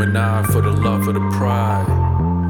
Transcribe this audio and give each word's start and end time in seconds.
and 0.00 0.16
I 0.16 0.42
for 0.44 0.60
the 0.60 0.70
love 0.70 1.08
of 1.08 1.14
the 1.14 1.28
pride. 1.36 1.86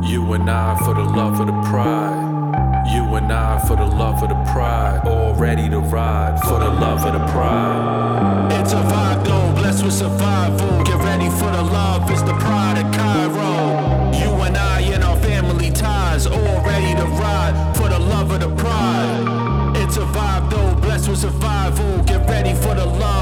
You 0.05 0.33
and 0.35 0.51
I 0.51 0.77
for 0.85 0.95
the 0.95 1.03
love 1.03 1.41
of 1.41 1.47
the 1.47 1.69
pride. 1.71 2.85
You 2.93 3.15
and 3.15 3.33
I 3.33 3.59
for 3.67 3.77
the 3.77 3.87
love 3.87 4.23
of 4.23 4.29
the 4.29 4.53
pride. 4.53 5.01
All 5.07 5.35
ready 5.35 5.69
to 5.71 5.79
ride 5.79 6.39
for 6.41 6.59
the 6.59 6.69
love 6.69 7.05
of 7.05 7.13
the 7.13 7.27
pride. 7.33 8.53
It's 8.61 8.73
a 8.73 8.83
vibe 8.83 9.25
though, 9.25 9.61
blessed 9.61 9.85
with 9.85 9.95
survival. 9.95 10.85
Get 10.85 10.99
ready 10.99 11.31
for 11.31 11.51
the 11.51 11.63
love, 11.63 12.11
it's 12.11 12.23
the 12.23 12.35
pride 12.35 12.79
of 12.79 12.93
Kyro. 12.93 14.13
You 14.21 14.31
and 14.43 14.57
I 14.57 14.81
and 14.81 15.03
our 15.03 15.17
family 15.17 15.71
ties, 15.71 16.27
all 16.27 16.63
ready 16.65 16.95
to 17.01 17.07
ride 17.07 17.77
for 17.77 17.89
the 17.89 17.99
love 17.99 18.31
of 18.31 18.41
the 18.41 18.55
pride. 18.63 19.77
It's 19.77 19.97
a 19.97 20.07
vibe 20.17 20.51
though, 20.51 20.75
blessed 20.83 21.09
with 21.09 21.19
survival. 21.19 22.03
Get 22.05 22.29
ready 22.29 22.53
for 22.53 22.75
the 22.75 22.85
love, 22.85 23.18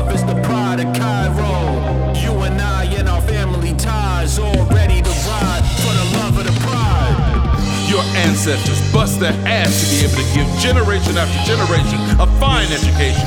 ancestors 8.37 8.93
bust 8.93 9.19
their 9.19 9.33
ass 9.49 9.81
to 9.81 9.87
be 9.89 10.05
able 10.05 10.21
to 10.21 10.35
give 10.37 10.47
generation 10.61 11.17
after 11.17 11.41
generation 11.49 11.97
a 12.21 12.27
fine 12.39 12.69
education. 12.69 13.25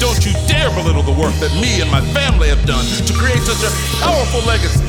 Don't 0.00 0.24
you 0.24 0.32
dare 0.48 0.70
belittle 0.70 1.02
the 1.02 1.12
work 1.12 1.34
that 1.34 1.52
me 1.60 1.82
and 1.82 1.90
my 1.90 2.00
family 2.16 2.48
have 2.48 2.64
done 2.64 2.86
to 3.04 3.12
create 3.12 3.40
such 3.40 3.60
a 3.60 3.70
powerful 4.00 4.40
legacy. 4.48 4.88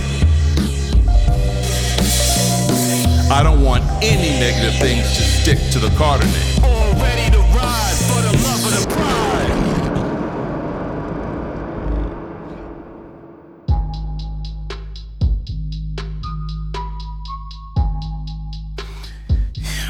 I 3.30 3.44
don't 3.44 3.62
want 3.62 3.84
any 4.02 4.40
negative 4.40 4.80
things 4.80 5.04
to 5.18 5.22
stick 5.22 5.60
to 5.74 5.80
the 5.80 5.94
Carter 5.98 6.26
name. 6.26 6.79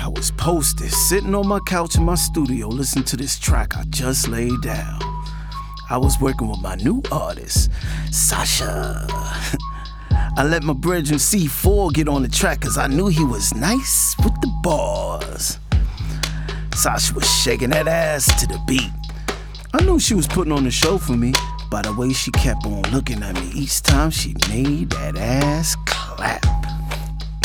I 0.09 0.11
was 0.11 0.31
posted, 0.31 0.91
sitting 0.91 1.35
on 1.35 1.47
my 1.47 1.59
couch 1.59 1.95
in 1.95 2.03
my 2.03 2.15
studio, 2.15 2.67
listening 2.67 3.05
to 3.05 3.15
this 3.15 3.37
track 3.37 3.77
I 3.77 3.83
just 3.89 4.27
laid 4.27 4.59
down. 4.61 4.99
I 5.87 5.97
was 5.97 6.19
working 6.19 6.47
with 6.47 6.59
my 6.61 6.73
new 6.77 7.03
artist, 7.11 7.69
Sasha. 8.09 9.05
I 10.35 10.43
let 10.43 10.63
my 10.63 10.73
brethren 10.73 11.19
C4 11.19 11.93
get 11.93 12.07
on 12.07 12.23
the 12.23 12.27
track 12.27 12.61
cause 12.61 12.75
I 12.75 12.87
knew 12.87 13.05
he 13.05 13.23
was 13.23 13.53
nice 13.53 14.15
with 14.23 14.33
the 14.41 14.51
bars. 14.63 15.59
Sasha 16.73 17.13
was 17.13 17.29
shaking 17.31 17.69
that 17.69 17.87
ass 17.87 18.25
to 18.41 18.47
the 18.47 18.59
beat. 18.65 18.89
I 19.75 19.83
knew 19.83 19.99
she 19.99 20.15
was 20.15 20.27
putting 20.27 20.51
on 20.51 20.65
a 20.65 20.71
show 20.71 20.97
for 20.97 21.13
me 21.13 21.33
by 21.69 21.83
the 21.83 21.93
way 21.93 22.13
she 22.13 22.31
kept 22.31 22.65
on 22.65 22.81
looking 22.91 23.21
at 23.21 23.35
me 23.35 23.51
each 23.53 23.83
time 23.83 24.09
she 24.09 24.33
made 24.49 24.89
that 24.89 25.17
ass 25.17 25.75
clap. 25.85 26.43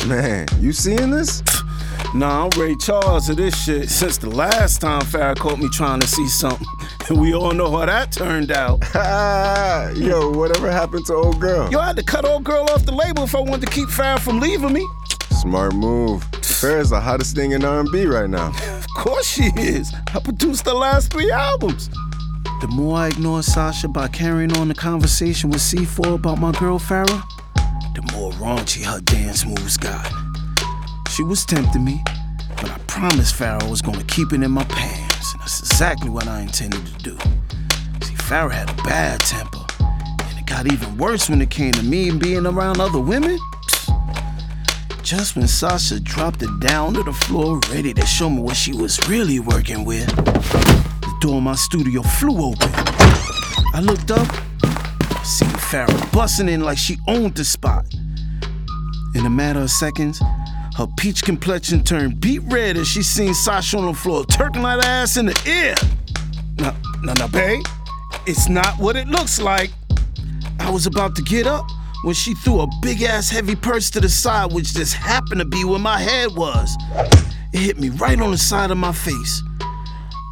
Man, 0.07 0.47
you 0.61 0.73
seeing 0.73 1.11
this? 1.11 1.43
Nah, 2.17 2.45
I'm 2.45 2.61
Ray 2.61 2.77
Charles 2.77 3.29
of 3.29 3.39
this 3.39 3.61
shit 3.65 3.91
since 3.91 4.19
the 4.19 4.31
last 4.31 4.81
time 4.81 5.01
Farrah 5.01 5.37
caught 5.37 5.59
me 5.59 5.69
trying 5.71 5.99
to 5.99 6.07
see 6.07 6.29
something. 6.29 6.69
And 7.09 7.21
we 7.21 7.35
all 7.35 7.51
know 7.51 7.69
how 7.77 7.87
that 7.87 8.13
turned 8.13 8.53
out. 8.53 8.79
Yo, 9.97 10.31
whatever 10.31 10.71
happened 10.71 11.07
to 11.07 11.15
old 11.15 11.41
girl? 11.41 11.69
Yo, 11.73 11.81
I 11.81 11.89
had 11.89 11.97
to 11.97 12.05
cut 12.05 12.25
old 12.25 12.45
girl 12.45 12.71
off 12.71 12.87
the 12.87 12.93
label 12.93 13.25
if 13.25 13.35
I 13.35 13.41
wanted 13.41 13.63
to 13.63 13.73
keep 13.73 13.89
Farrah 13.89 14.21
from 14.21 14.39
leaving 14.39 14.73
me. 14.73 14.87
Smart 15.31 15.75
move. 15.75 16.23
Farrah's 16.31 16.91
the 16.91 17.01
hottest 17.01 17.35
thing 17.35 17.51
in 17.51 17.65
R&B 17.65 18.07
right 18.07 18.31
now. 18.31 18.53
Of 18.85 19.03
course 19.03 19.27
she 19.27 19.51
is. 19.57 19.93
I 20.15 20.21
produced 20.21 20.65
the 20.65 20.73
last 20.73 21.11
three 21.11 21.33
albums. 21.33 21.89
The 22.61 22.69
more 22.71 22.97
I 22.97 23.09
ignored 23.09 23.45
Sasha 23.45 23.89
by 23.89 24.07
carrying 24.07 24.57
on 24.57 24.69
the 24.69 24.75
conversation 24.75 25.51
with 25.51 25.61
C4 25.61 26.15
about 26.15 26.39
my 26.39 26.53
girl 26.53 26.79
Farrah, 26.79 27.23
the 27.97 28.09
more 28.13 28.31
raunchy 28.35 28.85
her 28.85 29.01
dance 29.01 29.45
moves 29.45 29.77
got. 29.77 30.24
She 31.15 31.23
was 31.23 31.47
tempting 31.47 31.85
me, 31.85 32.03
but 32.57 32.69
I 32.73 32.79
promised 32.89 33.37
Farrah 33.37 33.63
I 33.63 33.71
was 33.71 33.81
gonna 33.81 34.03
keep 34.03 34.33
it 34.33 34.43
in 34.43 34.51
my 34.51 34.65
pants, 34.65 35.33
and 35.33 35.43
that's 35.43 35.61
exactly 35.61 36.11
what 36.11 36.27
I 36.27 36.41
intended 36.41 36.85
to 36.85 36.93
do. 37.05 37.17
See, 38.03 38.15
Farrah 38.15 38.51
had 38.51 38.69
a 38.69 38.83
bad 38.83 39.21
temper, 39.21 39.65
and 39.79 40.39
it 40.41 40.45
got 40.45 40.67
even 40.67 40.97
worse 40.97 41.31
when 41.31 41.41
it 41.41 41.51
came 41.51 41.71
to 41.75 41.85
me 41.85 42.09
and 42.09 42.19
being 42.19 42.45
around 42.47 42.81
other 42.81 42.99
women. 42.99 43.39
Just 45.05 45.37
when 45.37 45.47
Sasha 45.47 46.01
dropped 46.01 46.43
it 46.43 46.59
down 46.59 46.95
to 46.95 47.05
the 47.05 47.13
floor, 47.13 47.61
ready 47.71 47.95
to 47.95 48.05
show 48.05 48.29
me 48.29 48.43
what 48.43 48.57
she 48.57 48.73
was 48.73 48.99
really 49.09 49.39
working 49.39 49.85
with, 49.85 50.09
the 50.17 51.17
door 51.21 51.37
of 51.37 51.45
my 51.45 51.55
studio 51.55 52.03
flew 52.03 52.45
open. 52.45 52.71
I 53.73 53.81
looked 53.81 54.11
up, 54.11 54.27
seen 55.25 55.49
Farrah 55.71 56.13
busting 56.13 56.49
in 56.49 56.63
like 56.63 56.77
she 56.77 56.97
owned 57.07 57.37
the 57.37 57.45
spot. 57.45 57.87
In 59.15 59.25
a 59.27 59.31
matter 59.31 59.61
of 59.61 59.71
seconds, 59.71 60.21
her 60.77 60.89
peach 60.99 61.23
complexion 61.23 61.85
turned 61.85 62.21
beet 62.21 62.43
red 62.47 62.77
as 62.77 62.89
she 62.89 63.03
seen 63.03 63.33
Sasha 63.33 63.79
on 63.79 63.87
the 63.87 63.95
floor, 63.95 64.25
turking 64.25 64.63
that 64.63 64.85
ass 64.85 65.17
in 65.17 65.27
the 65.27 65.43
air. 65.47 65.75
Now, 66.59 66.77
now, 67.03 67.15
now, 67.15 67.29
babe, 67.29 67.65
it's 68.27 68.49
not 68.49 68.79
what 68.79 68.97
it 68.97 69.07
looks 69.07 69.41
like. 69.41 69.71
I 70.59 70.71
was 70.71 70.87
about 70.87 71.15
to 71.17 71.23
get 71.23 71.47
up 71.47 71.65
when 72.03 72.15
she 72.15 72.35
threw 72.35 72.61
a 72.61 72.69
big 72.83 73.03
ass 73.03 73.31
heavy 73.31 73.55
purse 73.55 73.89
to 73.91 74.01
the 74.01 74.09
side, 74.09 74.53
which 74.53 74.75
just 74.75 74.95
happened 74.95 75.41
to 75.41 75.45
be 75.45 75.65
where 75.65 75.79
my 75.79 75.99
head 75.99 76.35
was. 76.35 76.77
It 77.53 77.61
hit 77.61 77.79
me 77.79 77.91
right 77.91 78.21
on 78.21 78.31
the 78.33 78.39
side 78.39 78.71
of 78.71 78.77
my 78.77 78.93
face. 78.93 79.43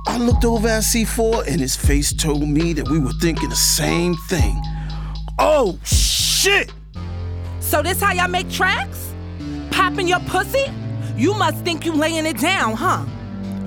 I 0.08 0.18
looked 0.18 0.44
over 0.44 0.66
at 0.66 0.82
C4 0.82 1.46
and 1.46 1.60
his 1.60 1.76
face 1.76 2.12
told 2.12 2.48
me 2.48 2.72
that 2.72 2.88
we 2.88 2.98
were 2.98 3.12
thinking 3.20 3.48
the 3.48 3.56
same 3.56 4.16
thing. 4.28 4.60
Oh, 5.38 5.78
shit! 5.84 6.72
So 7.60 7.80
this 7.80 8.00
how 8.00 8.12
y'all 8.12 8.28
make 8.28 8.50
tracks? 8.50 9.11
Popping 9.72 10.06
your 10.06 10.20
pussy? 10.20 10.66
You 11.16 11.34
must 11.34 11.64
think 11.64 11.84
you 11.86 11.92
laying 11.92 12.26
it 12.26 12.38
down, 12.38 12.74
huh? 12.74 13.04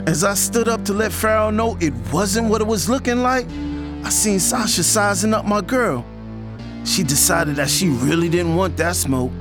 As 0.08 0.24
I 0.24 0.36
stood 0.36 0.68
up 0.68 0.86
to 0.86 0.94
let 0.94 1.12
Farrah 1.12 1.54
know 1.54 1.78
it 1.82 1.94
wasn't 2.14 2.50
what 2.50 2.62
it 2.62 2.68
was 2.68 2.88
looking 2.88 3.24
like, 3.24 3.48
I 4.04 4.10
seen 4.10 4.40
Sasha 4.40 4.84
sizing 4.84 5.34
up 5.34 5.46
my 5.46 5.62
girl. 5.62 6.06
She 6.86 7.02
decided 7.02 7.56
that 7.56 7.70
she 7.70 7.90
really 7.90 8.30
didn't 8.30 8.56
want 8.56 8.78
that 8.78 8.96
smoke, 8.96 9.32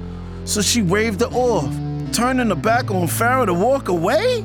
so 0.47 0.63
she 0.63 0.81
waved 0.81 1.21
her 1.21 1.27
off, 1.27 1.71
turning 2.13 2.49
her 2.49 2.55
back 2.55 2.91
on 2.91 3.07
Farrah 3.09 3.45
to 3.45 3.55
walk 3.55 3.89
away? 3.89 4.43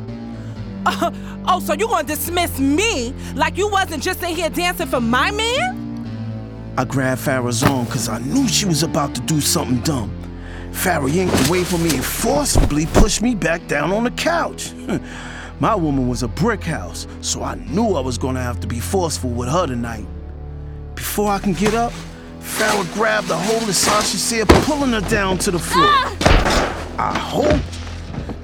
oh, 0.85 1.61
so 1.63 1.73
you 1.73 1.87
gonna 1.87 2.05
dismiss 2.05 2.59
me 2.59 3.13
like 3.35 3.57
you 3.57 3.69
wasn't 3.69 4.03
just 4.03 4.21
in 4.23 4.35
here 4.35 4.49
dancing 4.49 4.87
for 4.87 4.99
my 4.99 5.31
man? 5.31 6.73
I 6.77 6.83
grabbed 6.83 7.21
Farrah's 7.21 7.63
arm 7.63 7.85
because 7.85 8.09
I 8.09 8.19
knew 8.19 8.47
she 8.49 8.65
was 8.65 8.83
about 8.83 9.15
to 9.15 9.21
do 9.21 9.39
something 9.39 9.79
dumb. 9.81 10.18
Farrah 10.71 11.13
yanked 11.13 11.47
away 11.47 11.63
from 11.63 11.83
me 11.83 11.95
and 11.95 12.03
forcibly 12.03 12.85
pushed 12.85 13.21
me 13.21 13.35
back 13.35 13.67
down 13.67 13.91
on 13.91 14.03
the 14.03 14.11
couch. 14.11 14.71
My 15.59 15.75
woman 15.75 16.07
was 16.07 16.23
a 16.23 16.27
brick 16.27 16.63
house, 16.63 17.05
so 17.19 17.43
I 17.43 17.55
knew 17.55 17.95
I 17.95 17.99
was 17.99 18.17
gonna 18.17 18.41
have 18.41 18.61
to 18.61 18.67
be 18.67 18.79
forceful 18.79 19.29
with 19.29 19.49
her 19.49 19.67
tonight. 19.67 20.07
Before 20.95 21.29
I 21.29 21.39
can 21.39 21.53
get 21.53 21.73
up, 21.73 21.91
Farrah 22.39 22.93
grabbed 22.93 23.29
a 23.29 23.35
hold 23.35 23.63
of 23.63 23.75
Sasha's 23.75 24.31
hair, 24.31 24.45
pulling 24.45 24.91
her 24.91 25.01
down 25.09 25.37
to 25.39 25.51
the 25.51 25.59
floor. 25.59 25.85
Ah! 25.85 27.13
I 27.13 27.17
hoped 27.17 27.63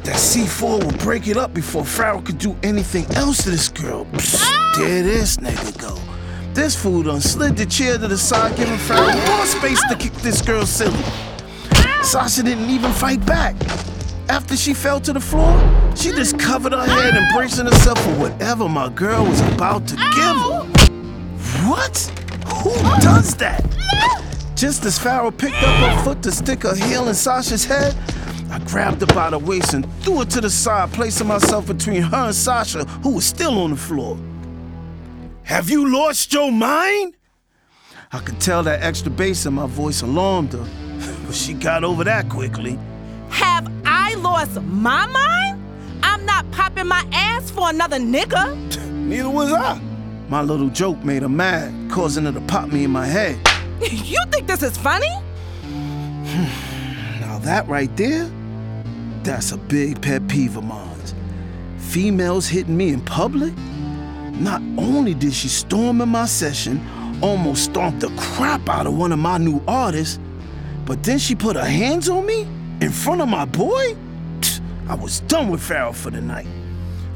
that 0.03 0.15
C4 0.15 0.85
would 0.85 0.99
break 0.99 1.27
it 1.27 1.37
up 1.37 1.53
before 1.53 1.83
Farrah 1.83 2.25
could 2.25 2.37
do 2.37 2.55
anything 2.63 3.05
else 3.15 3.43
to 3.43 3.49
this 3.49 3.69
girl. 3.69 4.05
Psst, 4.05 4.41
ah! 4.41 4.75
there 4.77 5.03
this 5.03 5.37
nigga 5.37 5.77
go. 5.79 5.97
This 6.53 6.75
fool 6.75 7.03
done 7.03 7.21
slid 7.21 7.57
the 7.57 7.65
chair 7.65 7.97
to 7.97 8.07
the 8.07 8.17
side, 8.17 8.55
giving 8.57 8.75
Farrah 8.75 9.37
more 9.37 9.45
space 9.45 9.81
to 9.89 9.95
kick 9.95 10.13
this 10.15 10.41
girl 10.41 10.65
silly. 10.65 11.03
Sasha 12.05 12.43
didn't 12.43 12.69
even 12.69 12.91
fight 12.91 13.25
back. 13.25 13.55
After 14.29 14.55
she 14.55 14.75
fell 14.75 14.99
to 15.01 15.11
the 15.11 15.19
floor, 15.19 15.59
she 15.95 16.11
just 16.11 16.37
covered 16.37 16.71
her 16.71 16.85
head, 16.85 17.15
embracing 17.15 17.65
herself 17.65 17.99
for 18.03 18.13
whatever 18.19 18.69
my 18.69 18.89
girl 18.89 19.25
was 19.25 19.41
about 19.41 19.87
to 19.87 19.95
give 19.95 20.37
her. 20.37 20.63
What? 21.67 21.97
Who 22.63 22.73
does 23.01 23.35
that? 23.37 23.65
Just 24.55 24.85
as 24.85 24.99
Farrah 24.99 25.35
picked 25.35 25.61
up 25.63 25.97
her 25.97 26.03
foot 26.03 26.21
to 26.23 26.31
stick 26.31 26.61
her 26.61 26.75
heel 26.75 27.07
in 27.07 27.15
Sasha's 27.15 27.65
head, 27.65 27.95
I 28.51 28.59
grabbed 28.59 29.01
her 29.01 29.07
by 29.07 29.31
the 29.31 29.39
waist 29.39 29.73
and 29.73 29.85
threw 30.01 30.19
her 30.19 30.25
to 30.25 30.41
the 30.41 30.49
side, 30.49 30.93
placing 30.93 31.27
myself 31.27 31.65
between 31.65 32.03
her 32.03 32.27
and 32.27 32.35
Sasha, 32.35 32.85
who 32.85 33.15
was 33.15 33.25
still 33.25 33.57
on 33.59 33.71
the 33.71 33.75
floor. 33.75 34.17
Have 35.43 35.71
you 35.71 35.91
lost 35.91 36.31
your 36.31 36.51
mind? 36.51 37.15
I 38.11 38.19
could 38.19 38.39
tell 38.39 38.61
that 38.63 38.83
extra 38.83 39.11
bass 39.11 39.45
in 39.47 39.55
my 39.55 39.65
voice 39.65 40.01
alarmed 40.01 40.53
her, 40.53 40.65
but 41.25 41.35
she 41.35 41.53
got 41.53 41.83
over 41.83 42.03
that 42.03 42.29
quickly. 42.29 42.79
Have 43.29 43.71
I 43.85 44.15
lost 44.15 44.61
my 44.61 45.05
mind? 45.07 45.61
I'm 46.03 46.25
not 46.25 46.49
popping 46.51 46.87
my 46.87 47.05
ass 47.11 47.51
for 47.51 47.69
another 47.69 47.97
nigga. 47.97 48.55
Neither 48.91 49.29
was 49.29 49.51
I. 49.51 49.79
My 50.29 50.41
little 50.41 50.69
joke 50.69 51.03
made 51.03 51.21
her 51.21 51.29
mad, 51.29 51.91
causing 51.91 52.25
her 52.25 52.31
to 52.31 52.41
pop 52.41 52.69
me 52.69 52.83
in 52.83 52.91
my 52.91 53.05
head. 53.05 53.37
you 53.81 54.19
think 54.31 54.47
this 54.47 54.63
is 54.63 54.77
funny? 54.77 55.11
Now 57.19 57.39
that 57.39 57.67
right 57.67 57.95
there, 57.97 58.31
that's 59.23 59.51
a 59.51 59.57
big 59.57 60.01
pet 60.01 60.27
peeve 60.27 60.57
of 60.57 60.63
mine. 60.63 60.95
Females 61.95 62.45
hitting 62.47 62.75
me 62.75 62.89
in 62.89 62.99
public? 62.99 63.53
Not 64.33 64.61
only 64.77 65.13
did 65.13 65.33
she 65.33 65.47
storm 65.47 66.01
in 66.01 66.09
my 66.09 66.25
session, 66.25 66.85
almost 67.21 67.63
stomped 67.63 68.01
the 68.01 68.09
crap 68.17 68.67
out 68.67 68.85
of 68.85 68.97
one 68.97 69.13
of 69.13 69.19
my 69.19 69.37
new 69.37 69.61
artists, 69.65 70.19
but 70.85 71.03
then 71.03 71.17
she 71.19 71.35
put 71.35 71.55
her 71.55 71.65
hands 71.65 72.09
on 72.09 72.25
me 72.25 72.41
in 72.81 72.91
front 72.91 73.21
of 73.21 73.27
my 73.27 73.45
boy? 73.45 73.95
I 74.87 74.95
was 74.95 75.21
done 75.21 75.49
with 75.49 75.61
Farrah 75.61 75.95
for 75.95 76.11
the 76.11 76.21
night. 76.21 76.47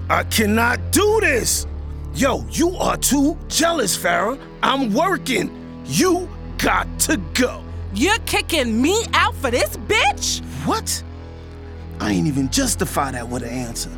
I 0.09 0.23
cannot 0.23 0.91
do 0.91 1.19
this! 1.21 1.67
Yo, 2.15 2.43
you 2.49 2.71
are 2.71 2.97
too 2.97 3.37
jealous, 3.47 3.95
Farrah. 3.95 4.39
I'm 4.63 4.93
working. 4.93 5.51
You 5.85 6.27
got 6.57 6.87
to 7.01 7.17
go. 7.33 7.63
You're 7.93 8.19
kicking 8.25 8.81
me 8.81 9.05
out 9.13 9.35
for 9.35 9.51
this 9.51 9.77
bitch? 9.77 10.43
What? 10.65 11.03
I 11.99 12.11
ain't 12.11 12.27
even 12.27 12.49
justify 12.49 13.11
that 13.11 13.27
with 13.29 13.43
an 13.43 13.49
answer. 13.49 13.91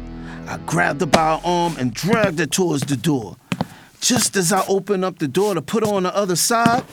I 0.47 0.57
grabbed 0.65 1.01
her 1.01 1.07
by 1.07 1.37
her 1.37 1.41
arm 1.45 1.75
and 1.79 1.93
dragged 1.93 2.39
her 2.39 2.45
towards 2.45 2.83
the 2.83 2.97
door. 2.97 3.37
Just 4.01 4.35
as 4.35 4.51
I 4.51 4.65
opened 4.67 5.05
up 5.05 5.19
the 5.19 5.27
door 5.27 5.53
to 5.53 5.61
put 5.61 5.85
her 5.85 5.93
on 5.93 6.03
the 6.03 6.15
other 6.15 6.35
side, 6.35 6.83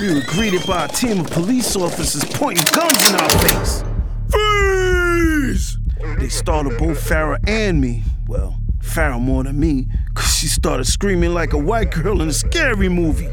we 0.00 0.12
were 0.12 0.22
greeted 0.26 0.66
by 0.66 0.86
a 0.86 0.88
team 0.88 1.20
of 1.20 1.30
police 1.30 1.76
officers 1.76 2.24
pointing 2.24 2.66
guns 2.72 3.10
in 3.10 3.16
our 3.16 3.30
face. 3.30 3.84
Freeze! 4.30 5.78
They 6.18 6.28
startled 6.28 6.78
both 6.78 6.98
Farrah 7.08 7.38
and 7.48 7.80
me. 7.80 8.02
Well, 8.26 8.58
Farrah 8.80 9.20
more 9.20 9.44
than 9.44 9.58
me, 9.58 9.86
because 10.08 10.34
she 10.34 10.46
started 10.46 10.86
screaming 10.86 11.32
like 11.32 11.52
a 11.52 11.58
white 11.58 11.90
girl 11.90 12.20
in 12.22 12.28
a 12.28 12.32
scary 12.32 12.88
movie. 12.88 13.30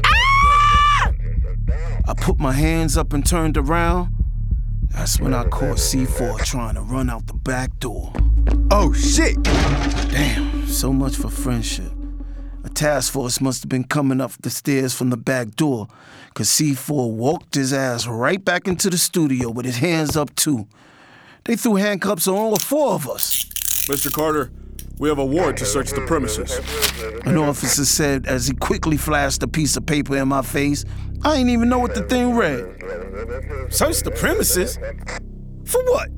I 2.04 2.14
put 2.16 2.38
my 2.38 2.52
hands 2.52 2.96
up 2.96 3.12
and 3.12 3.24
turned 3.24 3.56
around. 3.56 4.12
That's 4.88 5.20
when 5.20 5.34
I 5.34 5.44
caught 5.44 5.78
C4 5.78 6.44
trying 6.44 6.74
to 6.74 6.82
run 6.82 7.08
out 7.08 7.26
the 7.26 7.34
back 7.34 7.78
door. 7.78 8.12
Oh 8.70 8.92
shit! 8.92 9.42
Damn, 9.42 10.66
so 10.66 10.92
much 10.92 11.16
for 11.16 11.28
friendship. 11.30 11.92
A 12.64 12.68
task 12.68 13.12
force 13.12 13.40
must 13.40 13.62
have 13.62 13.68
been 13.68 13.84
coming 13.84 14.20
up 14.20 14.32
the 14.42 14.50
stairs 14.50 14.94
from 14.94 15.10
the 15.10 15.16
back 15.16 15.56
door, 15.56 15.88
because 16.32 16.48
C4 16.48 17.10
walked 17.12 17.54
his 17.54 17.72
ass 17.72 18.06
right 18.06 18.42
back 18.42 18.66
into 18.66 18.88
the 18.88 18.98
studio 18.98 19.50
with 19.50 19.66
his 19.66 19.76
hands 19.78 20.16
up, 20.16 20.34
too. 20.34 20.66
They 21.44 21.56
threw 21.56 21.74
handcuffs 21.76 22.26
on 22.26 22.34
all 22.34 22.56
four 22.56 22.92
of 22.92 23.08
us. 23.08 23.44
Mr. 23.88 24.12
Carter, 24.12 24.50
we 24.98 25.08
have 25.08 25.18
a 25.18 25.24
warrant 25.24 25.58
to 25.58 25.64
search 25.64 25.90
the 25.90 26.02
premises. 26.06 26.60
An 27.26 27.36
officer 27.36 27.84
said 27.84 28.26
as 28.26 28.46
he 28.46 28.54
quickly 28.54 28.96
flashed 28.96 29.42
a 29.42 29.48
piece 29.48 29.76
of 29.76 29.84
paper 29.84 30.16
in 30.16 30.28
my 30.28 30.42
face. 30.42 30.84
I 31.24 31.36
ain't 31.36 31.50
even 31.50 31.68
know 31.68 31.78
what 31.78 31.94
the 31.94 32.02
thing 32.02 32.34
read. 32.34 32.60
Search 33.72 34.02
the 34.02 34.12
premises? 34.12 34.78
For 35.64 35.82
what? 35.84 36.08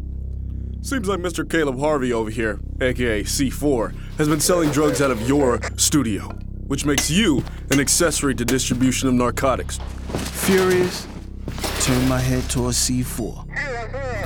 Seems 0.82 1.08
like 1.08 1.20
Mr. 1.20 1.48
Caleb 1.48 1.78
Harvey 1.78 2.12
over 2.12 2.28
here, 2.28 2.60
aka 2.80 3.22
C4, 3.22 3.94
has 4.18 4.28
been 4.28 4.40
selling 4.40 4.70
drugs 4.70 5.00
out 5.00 5.10
of 5.10 5.26
your 5.26 5.60
studio, 5.78 6.28
which 6.66 6.84
makes 6.84 7.10
you 7.10 7.42
an 7.70 7.80
accessory 7.80 8.34
to 8.34 8.44
distribution 8.44 9.08
of 9.08 9.14
narcotics. 9.14 9.78
Furious, 10.44 11.06
turned 11.80 12.08
my 12.08 12.18
head 12.18 12.48
towards 12.50 12.76
C4. 12.76 13.46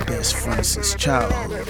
Best 0.06 0.36
friend 0.36 0.64
since 0.64 0.94
childhood. 0.94 1.66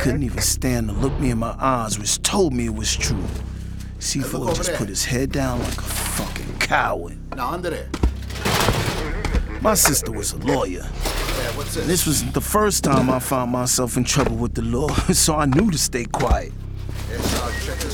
Couldn't 0.00 0.22
even 0.22 0.40
stand 0.40 0.88
to 0.88 0.94
look 0.94 1.18
me 1.18 1.30
in 1.30 1.38
my 1.38 1.54
eyes, 1.58 1.98
which 1.98 2.20
told 2.22 2.52
me 2.52 2.66
it 2.66 2.74
was 2.74 2.94
true. 2.96 3.24
C4 3.98 4.56
just 4.56 4.74
put 4.74 4.88
his 4.88 5.04
head 5.04 5.30
down 5.30 5.58
like 5.60 5.78
a 5.78 5.82
fucking 5.82 6.58
coward. 6.58 7.18
Now 7.36 7.50
under 7.50 7.70
there. 7.70 7.88
My 9.60 9.74
sister 9.74 10.10
was 10.10 10.32
a 10.32 10.38
lawyer. 10.38 10.80
Yeah, 10.80 11.52
this? 11.56 11.74
This 11.74 12.06
was 12.06 12.32
the 12.32 12.40
first 12.40 12.82
time 12.82 13.10
I 13.10 13.18
found 13.18 13.52
myself 13.52 13.96
in 13.96 14.04
trouble 14.04 14.36
with 14.36 14.54
the 14.54 14.62
law, 14.62 14.88
so 15.12 15.36
I 15.36 15.44
knew 15.44 15.70
to 15.70 15.78
stay 15.78 16.04
quiet. 16.04 16.52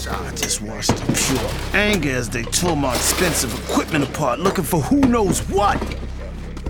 I 0.08 0.30
just 0.34 0.62
watched 0.62 0.90
in 0.90 1.14
pure 1.14 1.50
anger 1.72 2.10
as 2.10 2.28
they 2.28 2.42
tore 2.42 2.76
my 2.76 2.94
expensive 2.94 3.52
equipment 3.68 4.08
apart, 4.08 4.40
looking 4.40 4.64
for 4.64 4.80
who 4.80 5.00
knows 5.00 5.40
what. 5.48 5.78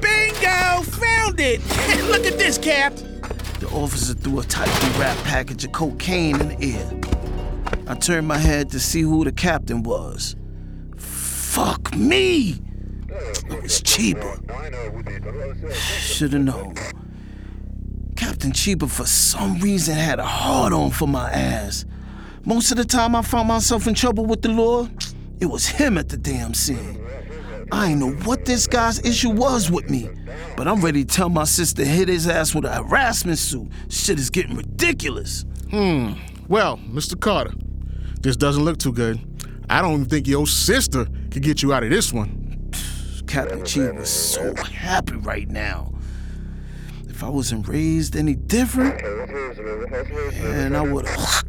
Bingo! 0.00 0.82
Found 0.82 1.40
it! 1.40 1.60
Look 2.10 2.26
at 2.26 2.38
this, 2.38 2.58
Cap! 2.58 2.94
The 3.60 3.68
officer 3.72 4.14
threw 4.14 4.40
a 4.40 4.44
tightly 4.44 5.00
wrapped 5.00 5.24
package 5.24 5.64
of 5.64 5.72
cocaine 5.72 6.40
in 6.40 6.48
the 6.48 6.76
air. 6.76 7.00
I 7.86 7.94
turned 7.94 8.28
my 8.28 8.38
head 8.38 8.70
to 8.70 8.80
see 8.80 9.02
who 9.02 9.24
the 9.24 9.32
captain 9.32 9.82
was. 9.82 10.36
Fuck 10.96 11.94
me! 11.94 12.60
It 13.08 13.62
was 13.62 13.80
Chiba. 13.80 14.40
Should've 15.72 16.40
known. 16.40 16.74
Captain 18.16 18.52
Chiba, 18.52 18.88
for 18.90 19.06
some 19.06 19.58
reason, 19.60 19.94
had 19.94 20.18
a 20.18 20.26
hard 20.26 20.72
on 20.72 20.90
for 20.90 21.08
my 21.08 21.30
ass. 21.30 21.86
Most 22.46 22.70
of 22.70 22.76
the 22.76 22.84
time 22.84 23.16
I 23.16 23.22
found 23.22 23.48
myself 23.48 23.88
in 23.88 23.94
trouble 23.94 24.24
with 24.24 24.40
the 24.40 24.50
law, 24.50 24.88
it 25.40 25.46
was 25.46 25.66
him 25.66 25.98
at 25.98 26.08
the 26.08 26.16
damn 26.16 26.54
scene. 26.54 27.04
I 27.72 27.88
ain't 27.88 27.98
know 27.98 28.12
what 28.24 28.44
this 28.44 28.68
guy's 28.68 29.00
issue 29.00 29.30
was 29.30 29.68
with 29.68 29.90
me, 29.90 30.08
but 30.56 30.68
I'm 30.68 30.80
ready 30.80 31.04
to 31.04 31.12
tell 31.12 31.28
my 31.28 31.42
sister 31.42 31.84
hit 31.84 32.06
his 32.06 32.28
ass 32.28 32.54
with 32.54 32.64
a 32.64 32.72
harassment 32.72 33.38
suit. 33.38 33.68
Shit 33.88 34.20
is 34.20 34.30
getting 34.30 34.54
ridiculous. 34.54 35.44
Hmm. 35.72 36.12
Well, 36.46 36.76
Mr. 36.88 37.18
Carter, 37.18 37.52
this 38.20 38.36
doesn't 38.36 38.64
look 38.64 38.78
too 38.78 38.92
good. 38.92 39.18
I 39.68 39.82
don't 39.82 39.94
even 39.94 40.04
think 40.04 40.28
your 40.28 40.46
sister 40.46 41.06
could 41.32 41.42
get 41.42 41.64
you 41.64 41.72
out 41.72 41.82
of 41.82 41.90
this 41.90 42.12
one. 42.12 42.70
Captain 43.26 43.62
Chiba 43.62 43.96
was 43.96 44.08
so 44.08 44.54
happy 44.54 45.16
right 45.16 45.48
now. 45.48 45.92
If 47.08 47.24
I 47.24 47.28
wasn't 47.28 47.66
raised 47.66 48.14
any 48.14 48.36
different, 48.36 49.02
and 49.02 50.76
I 50.76 50.82
would 50.82 51.06
have 51.06 51.45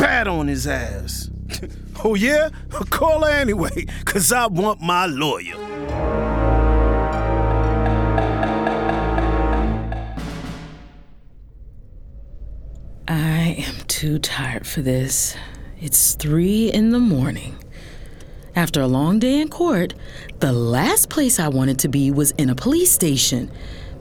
spat 0.00 0.26
on 0.26 0.48
his 0.48 0.66
ass. 0.66 1.30
oh, 2.04 2.14
yeah? 2.14 2.48
Call 2.90 3.24
her 3.24 3.30
anyway, 3.30 3.86
because 3.98 4.32
I 4.32 4.46
want 4.46 4.80
my 4.80 5.04
lawyer. 5.04 5.56
I 13.08 13.56
am 13.58 13.74
too 13.88 14.18
tired 14.18 14.66
for 14.66 14.80
this. 14.80 15.36
It's 15.78 16.14
three 16.14 16.72
in 16.72 16.90
the 16.90 16.98
morning. 16.98 17.56
After 18.56 18.80
a 18.80 18.86
long 18.86 19.18
day 19.18 19.40
in 19.40 19.48
court, 19.48 19.94
the 20.38 20.52
last 20.52 21.10
place 21.10 21.38
I 21.38 21.48
wanted 21.48 21.78
to 21.80 21.88
be 21.88 22.10
was 22.10 22.30
in 22.32 22.48
a 22.48 22.54
police 22.54 22.90
station. 22.90 23.50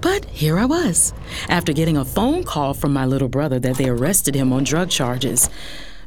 But 0.02 0.24
here 0.26 0.58
I 0.58 0.64
was, 0.64 1.14
after 1.50 1.74
getting 1.74 1.98
a 1.98 2.06
phone 2.06 2.46
call 2.46 2.74
from 2.74 2.94
my 2.94 3.06
little 3.06 3.28
brother 3.28 3.60
that 3.60 3.76
they 3.76 3.90
arrested 3.90 4.34
him 4.34 4.54
on 4.54 4.64
drug 4.64 4.90
charges. 4.90 5.50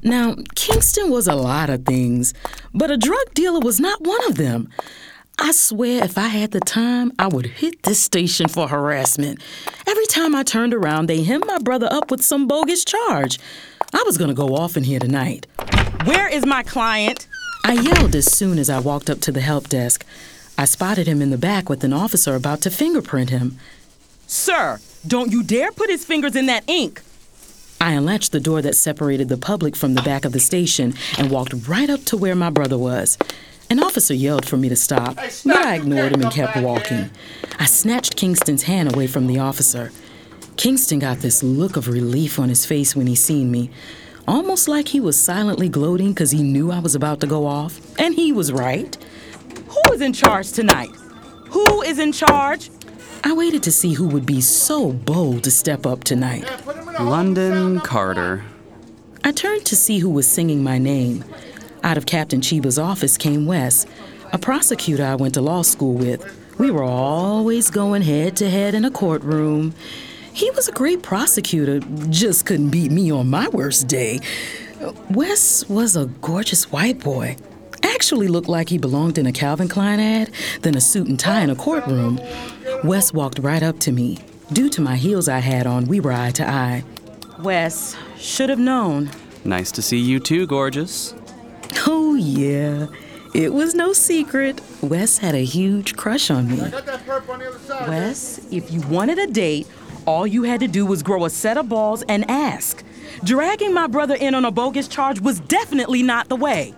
Now, 0.02 0.34
Kingston 0.56 1.10
was 1.10 1.28
a 1.28 1.34
lot 1.34 1.70
of 1.70 1.84
things, 1.84 2.34
but 2.74 2.90
a 2.90 2.96
drug 2.96 3.34
dealer 3.34 3.60
was 3.60 3.78
not 3.78 4.00
one 4.00 4.24
of 4.28 4.36
them. 4.36 4.68
I 5.38 5.52
swear 5.52 6.04
if 6.04 6.18
I 6.18 6.28
had 6.28 6.50
the 6.50 6.60
time, 6.60 7.12
I 7.18 7.28
would 7.28 7.46
hit 7.46 7.84
this 7.84 8.00
station 8.00 8.48
for 8.48 8.68
harassment. 8.68 9.40
Every 9.86 10.06
time 10.06 10.34
I 10.34 10.42
turned 10.42 10.74
around, 10.74 11.06
they 11.06 11.22
hemmed 11.22 11.46
my 11.46 11.58
brother 11.58 11.88
up 11.90 12.10
with 12.10 12.22
some 12.22 12.46
bogus 12.48 12.84
charge. 12.84 13.38
I 13.94 14.02
was 14.04 14.18
gonna 14.18 14.34
go 14.34 14.56
off 14.56 14.76
in 14.76 14.84
here 14.84 14.98
tonight. 14.98 15.46
Where 16.04 16.28
is 16.28 16.44
my 16.44 16.62
client? 16.62 17.28
I 17.64 17.74
yelled 17.74 18.16
as 18.16 18.26
soon 18.26 18.58
as 18.58 18.68
I 18.68 18.80
walked 18.80 19.08
up 19.08 19.20
to 19.20 19.32
the 19.32 19.40
help 19.40 19.68
desk. 19.68 20.04
I 20.58 20.64
spotted 20.64 21.06
him 21.06 21.22
in 21.22 21.30
the 21.30 21.38
back 21.38 21.68
with 21.68 21.84
an 21.84 21.92
officer 21.92 22.34
about 22.34 22.60
to 22.62 22.70
fingerprint 22.70 23.30
him. 23.30 23.58
Sir, 24.26 24.80
don't 25.06 25.30
you 25.30 25.42
dare 25.42 25.70
put 25.72 25.90
his 25.90 26.04
fingers 26.04 26.34
in 26.34 26.46
that 26.46 26.64
ink. 26.68 27.02
I 27.82 27.94
unlatched 27.94 28.30
the 28.30 28.38
door 28.38 28.62
that 28.62 28.76
separated 28.76 29.28
the 29.28 29.36
public 29.36 29.74
from 29.74 29.94
the 29.94 30.02
back 30.02 30.24
of 30.24 30.30
the 30.30 30.38
station 30.38 30.94
and 31.18 31.32
walked 31.32 31.66
right 31.66 31.90
up 31.90 32.04
to 32.04 32.16
where 32.16 32.36
my 32.36 32.48
brother 32.48 32.78
was. 32.78 33.18
An 33.70 33.82
officer 33.82 34.14
yelled 34.14 34.46
for 34.46 34.56
me 34.56 34.68
to 34.68 34.76
stop, 34.76 35.16
but 35.16 35.56
I 35.56 35.74
ignored 35.74 36.14
him 36.14 36.22
and 36.22 36.30
kept 36.30 36.56
walking. 36.58 37.10
I 37.58 37.64
snatched 37.64 38.14
Kingston's 38.14 38.62
hand 38.62 38.94
away 38.94 39.08
from 39.08 39.26
the 39.26 39.40
officer. 39.40 39.90
Kingston 40.56 41.00
got 41.00 41.18
this 41.18 41.42
look 41.42 41.76
of 41.76 41.88
relief 41.88 42.38
on 42.38 42.48
his 42.48 42.64
face 42.64 42.94
when 42.94 43.08
he 43.08 43.16
seen 43.16 43.50
me, 43.50 43.68
almost 44.28 44.68
like 44.68 44.86
he 44.86 45.00
was 45.00 45.20
silently 45.20 45.68
gloating 45.68 46.10
because 46.12 46.30
he 46.30 46.44
knew 46.44 46.70
I 46.70 46.78
was 46.78 46.94
about 46.94 47.18
to 47.22 47.26
go 47.26 47.46
off. 47.48 47.80
And 47.98 48.14
he 48.14 48.30
was 48.30 48.52
right. 48.52 48.96
Who 49.66 49.92
is 49.92 50.00
in 50.00 50.12
charge 50.12 50.52
tonight? 50.52 50.90
Who 51.50 51.82
is 51.82 51.98
in 51.98 52.12
charge? 52.12 52.70
I 53.24 53.32
waited 53.32 53.62
to 53.64 53.72
see 53.72 53.94
who 53.94 54.06
would 54.08 54.26
be 54.26 54.40
so 54.40 54.92
bold 54.92 55.42
to 55.44 55.50
step 55.50 55.84
up 55.84 56.04
tonight. 56.04 56.44
London 57.00 57.80
Carter. 57.80 58.44
I 59.24 59.32
turned 59.32 59.64
to 59.66 59.76
see 59.76 59.98
who 59.98 60.10
was 60.10 60.26
singing 60.26 60.62
my 60.62 60.78
name. 60.78 61.24
Out 61.82 61.96
of 61.96 62.06
Captain 62.06 62.40
Chiba's 62.40 62.78
office 62.78 63.16
came 63.16 63.46
Wes, 63.46 63.86
a 64.32 64.38
prosecutor 64.38 65.04
I 65.04 65.14
went 65.14 65.34
to 65.34 65.40
law 65.40 65.62
school 65.62 65.94
with. 65.94 66.22
We 66.58 66.70
were 66.70 66.82
always 66.82 67.70
going 67.70 68.02
head 68.02 68.36
to 68.36 68.50
head 68.50 68.74
in 68.74 68.84
a 68.84 68.90
courtroom. 68.90 69.74
He 70.32 70.50
was 70.50 70.68
a 70.68 70.72
great 70.72 71.02
prosecutor, 71.02 71.80
just 72.10 72.46
couldn't 72.46 72.70
beat 72.70 72.92
me 72.92 73.10
on 73.10 73.30
my 73.30 73.48
worst 73.48 73.88
day. 73.88 74.20
Wes 75.10 75.68
was 75.68 75.96
a 75.96 76.06
gorgeous 76.20 76.70
white 76.70 77.00
boy. 77.00 77.36
Actually 77.82 78.28
looked 78.28 78.48
like 78.48 78.68
he 78.68 78.78
belonged 78.78 79.18
in 79.18 79.26
a 79.26 79.32
Calvin 79.32 79.68
Klein 79.68 79.98
ad, 79.98 80.30
then 80.60 80.76
a 80.76 80.80
suit 80.80 81.08
and 81.08 81.18
tie 81.18 81.42
in 81.42 81.50
a 81.50 81.56
courtroom. 81.56 82.20
Wes 82.84 83.12
walked 83.12 83.38
right 83.38 83.62
up 83.62 83.78
to 83.80 83.92
me. 83.92 84.18
Due 84.52 84.68
to 84.68 84.82
my 84.82 84.96
heels 84.96 85.28
I 85.28 85.38
had 85.38 85.66
on, 85.66 85.86
we 85.86 85.98
were 85.98 86.12
eye 86.12 86.30
to 86.32 86.46
eye. 86.48 86.84
Wes, 87.38 87.96
should 88.18 88.50
have 88.50 88.58
known. 88.58 89.10
Nice 89.44 89.72
to 89.72 89.82
see 89.82 89.98
you 89.98 90.20
too, 90.20 90.46
gorgeous. 90.46 91.14
Oh, 91.86 92.14
yeah. 92.16 92.88
It 93.34 93.54
was 93.54 93.74
no 93.74 93.94
secret. 93.94 94.60
Wes 94.82 95.18
had 95.18 95.34
a 95.34 95.42
huge 95.42 95.96
crush 95.96 96.30
on 96.30 96.48
me. 96.50 96.58
Wes, 97.88 98.46
if 98.50 98.70
you 98.70 98.82
wanted 98.82 99.18
a 99.18 99.26
date, 99.26 99.66
all 100.04 100.26
you 100.26 100.42
had 100.42 100.60
to 100.60 100.68
do 100.68 100.84
was 100.84 101.02
grow 101.02 101.24
a 101.24 101.30
set 101.30 101.56
of 101.56 101.70
balls 101.70 102.02
and 102.02 102.30
ask. 102.30 102.84
Dragging 103.24 103.72
my 103.72 103.86
brother 103.86 104.16
in 104.16 104.34
on 104.34 104.44
a 104.44 104.50
bogus 104.50 104.86
charge 104.86 105.20
was 105.20 105.40
definitely 105.40 106.02
not 106.02 106.28
the 106.28 106.36
way. 106.36 106.74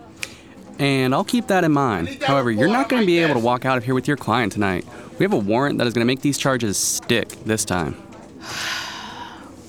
And 0.79 1.13
I'll 1.13 1.23
keep 1.23 1.47
that 1.47 1.63
in 1.63 1.71
mind. 1.73 2.23
However, 2.23 2.51
you're 2.51 2.67
not 2.67 2.89
going 2.89 3.01
to 3.01 3.05
be 3.05 3.19
able 3.19 3.33
to 3.33 3.39
walk 3.39 3.65
out 3.65 3.77
of 3.77 3.83
here 3.83 3.93
with 3.93 4.07
your 4.07 4.17
client 4.17 4.53
tonight. 4.53 4.85
We 5.17 5.23
have 5.23 5.33
a 5.33 5.37
warrant 5.37 5.77
that 5.77 5.87
is 5.87 5.93
going 5.93 6.05
to 6.05 6.11
make 6.11 6.21
these 6.21 6.37
charges 6.37 6.77
stick 6.77 7.29
this 7.45 7.63
time. 7.63 7.95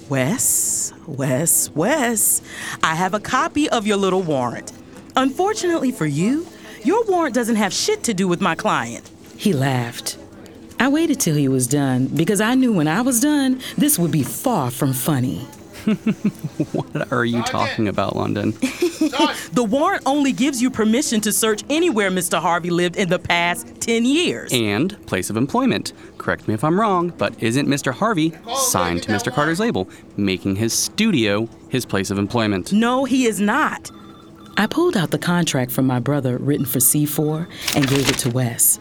Wes, 0.09 0.93
Wes, 1.07 1.71
Wes, 1.71 2.43
I 2.83 2.95
have 2.95 3.15
a 3.15 3.21
copy 3.21 3.69
of 3.69 3.87
your 3.87 3.97
little 3.97 4.23
warrant. 4.23 4.73
Unfortunately 5.17 5.93
for 5.93 6.07
you, 6.07 6.47
your 6.85 7.05
warrant 7.05 7.35
doesn't 7.35 7.57
have 7.57 7.73
shit 7.73 8.05
to 8.05 8.15
do 8.15 8.29
with 8.29 8.41
my 8.41 8.55
client. 8.55 9.11
He 9.37 9.53
laughed. 9.53 10.19
I 10.79 10.89
waited 10.89 11.21
till 11.21 11.37
he 11.37 11.49
was 11.49 11.67
done 11.67 12.07
because 12.07 12.41
I 12.41 12.55
knew 12.55 12.73
when 12.73 12.87
I 12.89 13.01
was 13.01 13.21
done, 13.21 13.61
this 13.79 13.99
would 13.99 14.13
be 14.13 14.23
far 14.23 14.71
from 14.71 14.93
funny. 14.93 15.47
what 16.73 17.13
are 17.13 17.25
you 17.25 17.43
talking 17.43 17.87
about, 17.87 18.17
London? 18.17 18.51
the 19.53 19.67
warrant 19.69 20.03
only 20.05 20.33
gives 20.33 20.61
you 20.61 20.71
permission 20.71 21.21
to 21.21 21.33
search 21.33 21.63
anywhere 21.71 22.11
Mr. 22.11 22.41
Harvey 22.41 22.71
lived 22.71 22.97
in 22.97 23.09
the 23.09 23.19
past 23.19 23.81
10 23.81 24.05
years. 24.05 24.53
And 24.53 24.97
place 25.07 25.31
of 25.31 25.37
employment. 25.37 25.93
Correct 26.19 26.49
me 26.49 26.55
if 26.55 26.65
I'm 26.65 26.81
wrong, 26.81 27.13
but 27.17 27.41
isn't 27.43 27.69
Mr. 27.69 27.93
Harvey 27.93 28.33
signed 28.57 29.03
to 29.05 29.13
Mr. 29.13 29.33
Carter's 29.33 29.61
label, 29.61 29.89
making 30.17 30.57
his 30.57 30.73
studio 30.73 31.49
his 31.69 31.87
place 31.87 32.11
of 32.11 32.19
employment? 32.19 32.73
No, 32.73 33.05
he 33.05 33.27
is 33.27 33.41
not. 33.41 33.91
I 34.59 34.67
pulled 34.67 34.97
out 34.97 35.11
the 35.11 35.19
contract 35.19 35.71
from 35.71 35.87
my 35.87 36.01
brother 36.01 36.39
written 36.39 36.65
for 36.65 36.79
C4 36.79 37.47
and 37.77 37.87
gave 37.87 38.09
it 38.09 38.19
to 38.19 38.31
Wes. 38.31 38.79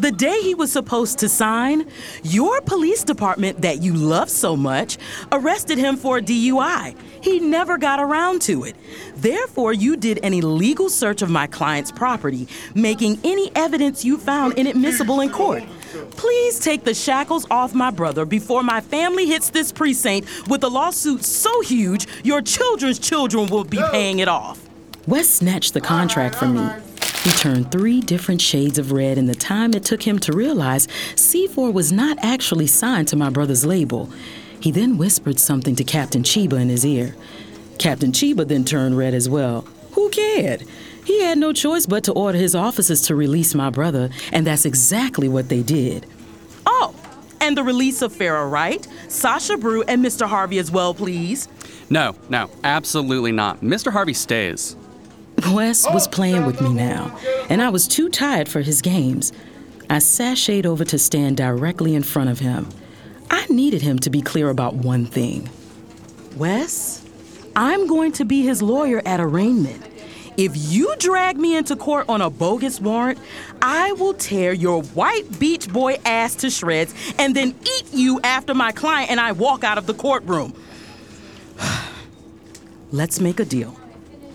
The 0.00 0.10
day 0.10 0.40
he 0.40 0.54
was 0.54 0.72
supposed 0.72 1.18
to 1.18 1.28
sign, 1.28 1.86
your 2.22 2.62
police 2.62 3.04
department 3.04 3.60
that 3.60 3.82
you 3.82 3.92
love 3.92 4.30
so 4.30 4.56
much 4.56 4.96
arrested 5.30 5.76
him 5.76 5.98
for 5.98 6.16
a 6.16 6.22
DUI. 6.22 6.96
He 7.22 7.38
never 7.38 7.76
got 7.76 8.00
around 8.00 8.40
to 8.42 8.64
it. 8.64 8.76
Therefore, 9.16 9.74
you 9.74 9.98
did 9.98 10.18
an 10.22 10.32
illegal 10.32 10.88
search 10.88 11.20
of 11.20 11.28
my 11.28 11.46
client's 11.46 11.92
property, 11.92 12.48
making 12.74 13.20
any 13.24 13.52
evidence 13.54 14.02
you 14.02 14.16
found 14.16 14.54
inadmissible 14.54 15.20
in 15.20 15.28
court. 15.28 15.64
Please 16.12 16.58
take 16.58 16.84
the 16.84 16.94
shackles 16.94 17.46
off 17.50 17.74
my 17.74 17.90
brother 17.90 18.24
before 18.24 18.62
my 18.62 18.80
family 18.80 19.26
hits 19.26 19.50
this 19.50 19.70
precinct 19.70 20.48
with 20.48 20.64
a 20.64 20.68
lawsuit 20.68 21.22
so 21.22 21.60
huge 21.60 22.06
your 22.24 22.40
children's 22.40 22.98
children 22.98 23.48
will 23.48 23.64
be 23.64 23.82
paying 23.90 24.20
it 24.20 24.28
off. 24.28 24.66
Wes 25.06 25.28
snatched 25.28 25.74
the 25.74 25.80
contract 25.82 26.36
from 26.36 26.54
me. 26.54 26.89
He 27.22 27.30
turned 27.32 27.70
three 27.70 28.00
different 28.00 28.40
shades 28.40 28.78
of 28.78 28.92
red 28.92 29.18
in 29.18 29.26
the 29.26 29.34
time 29.34 29.74
it 29.74 29.84
took 29.84 30.02
him 30.02 30.18
to 30.20 30.32
realize 30.32 30.86
C4 31.16 31.70
was 31.70 31.92
not 31.92 32.16
actually 32.22 32.66
signed 32.66 33.08
to 33.08 33.16
my 33.16 33.28
brother's 33.28 33.66
label. 33.66 34.10
He 34.58 34.70
then 34.70 34.96
whispered 34.96 35.38
something 35.38 35.76
to 35.76 35.84
Captain 35.84 36.22
Chiba 36.22 36.58
in 36.58 36.70
his 36.70 36.84
ear. 36.84 37.14
Captain 37.78 38.10
Chiba 38.10 38.48
then 38.48 38.64
turned 38.64 38.96
red 38.96 39.12
as 39.12 39.28
well. 39.28 39.66
Who 39.92 40.08
cared? 40.08 40.64
He 41.04 41.20
had 41.22 41.36
no 41.36 41.52
choice 41.52 41.84
but 41.84 42.04
to 42.04 42.12
order 42.12 42.38
his 42.38 42.54
officers 42.54 43.02
to 43.02 43.14
release 43.14 43.54
my 43.54 43.68
brother, 43.68 44.08
and 44.32 44.46
that's 44.46 44.64
exactly 44.64 45.28
what 45.28 45.50
they 45.50 45.62
did. 45.62 46.06
Oh, 46.64 46.94
and 47.42 47.54
the 47.54 47.62
release 47.62 48.00
of 48.00 48.14
Farrah 48.14 48.50
Wright, 48.50 48.86
Sasha 49.08 49.58
Brew, 49.58 49.82
and 49.82 50.02
Mr. 50.02 50.26
Harvey 50.26 50.58
as 50.58 50.70
well, 50.70 50.94
please. 50.94 51.48
No, 51.90 52.16
no, 52.30 52.48
absolutely 52.64 53.32
not. 53.32 53.60
Mr. 53.60 53.92
Harvey 53.92 54.14
stays. 54.14 54.76
Wes 55.48 55.86
was 55.90 56.06
oh, 56.06 56.10
playing 56.10 56.46
with 56.46 56.60
me 56.60 56.72
now, 56.72 57.16
and 57.48 57.62
I 57.62 57.68
was 57.70 57.88
too 57.88 58.08
tired 58.08 58.48
for 58.48 58.60
his 58.60 58.82
games. 58.82 59.32
I 59.88 59.96
sashayed 59.96 60.66
over 60.66 60.84
to 60.84 60.98
stand 60.98 61.36
directly 61.36 61.94
in 61.94 62.02
front 62.02 62.30
of 62.30 62.38
him. 62.38 62.68
I 63.30 63.46
needed 63.46 63.82
him 63.82 63.98
to 64.00 64.10
be 64.10 64.22
clear 64.22 64.50
about 64.50 64.74
one 64.74 65.06
thing. 65.06 65.48
Wes, 66.36 67.04
I'm 67.56 67.86
going 67.86 68.12
to 68.12 68.24
be 68.24 68.42
his 68.42 68.62
lawyer 68.62 69.02
at 69.04 69.20
arraignment. 69.20 69.84
If 70.36 70.52
you 70.54 70.94
drag 70.98 71.36
me 71.36 71.56
into 71.56 71.76
court 71.76 72.08
on 72.08 72.20
a 72.20 72.30
bogus 72.30 72.80
warrant, 72.80 73.18
I 73.60 73.92
will 73.92 74.14
tear 74.14 74.52
your 74.52 74.82
white 74.82 75.38
beach 75.38 75.68
boy 75.68 75.98
ass 76.04 76.34
to 76.36 76.50
shreds 76.50 76.94
and 77.18 77.34
then 77.34 77.54
eat 77.62 77.92
you 77.92 78.20
after 78.22 78.54
my 78.54 78.72
client 78.72 79.10
and 79.10 79.20
I 79.20 79.32
walk 79.32 79.64
out 79.64 79.76
of 79.76 79.86
the 79.86 79.94
courtroom. 79.94 80.54
Let's 82.92 83.20
make 83.20 83.40
a 83.40 83.44
deal. 83.44 83.76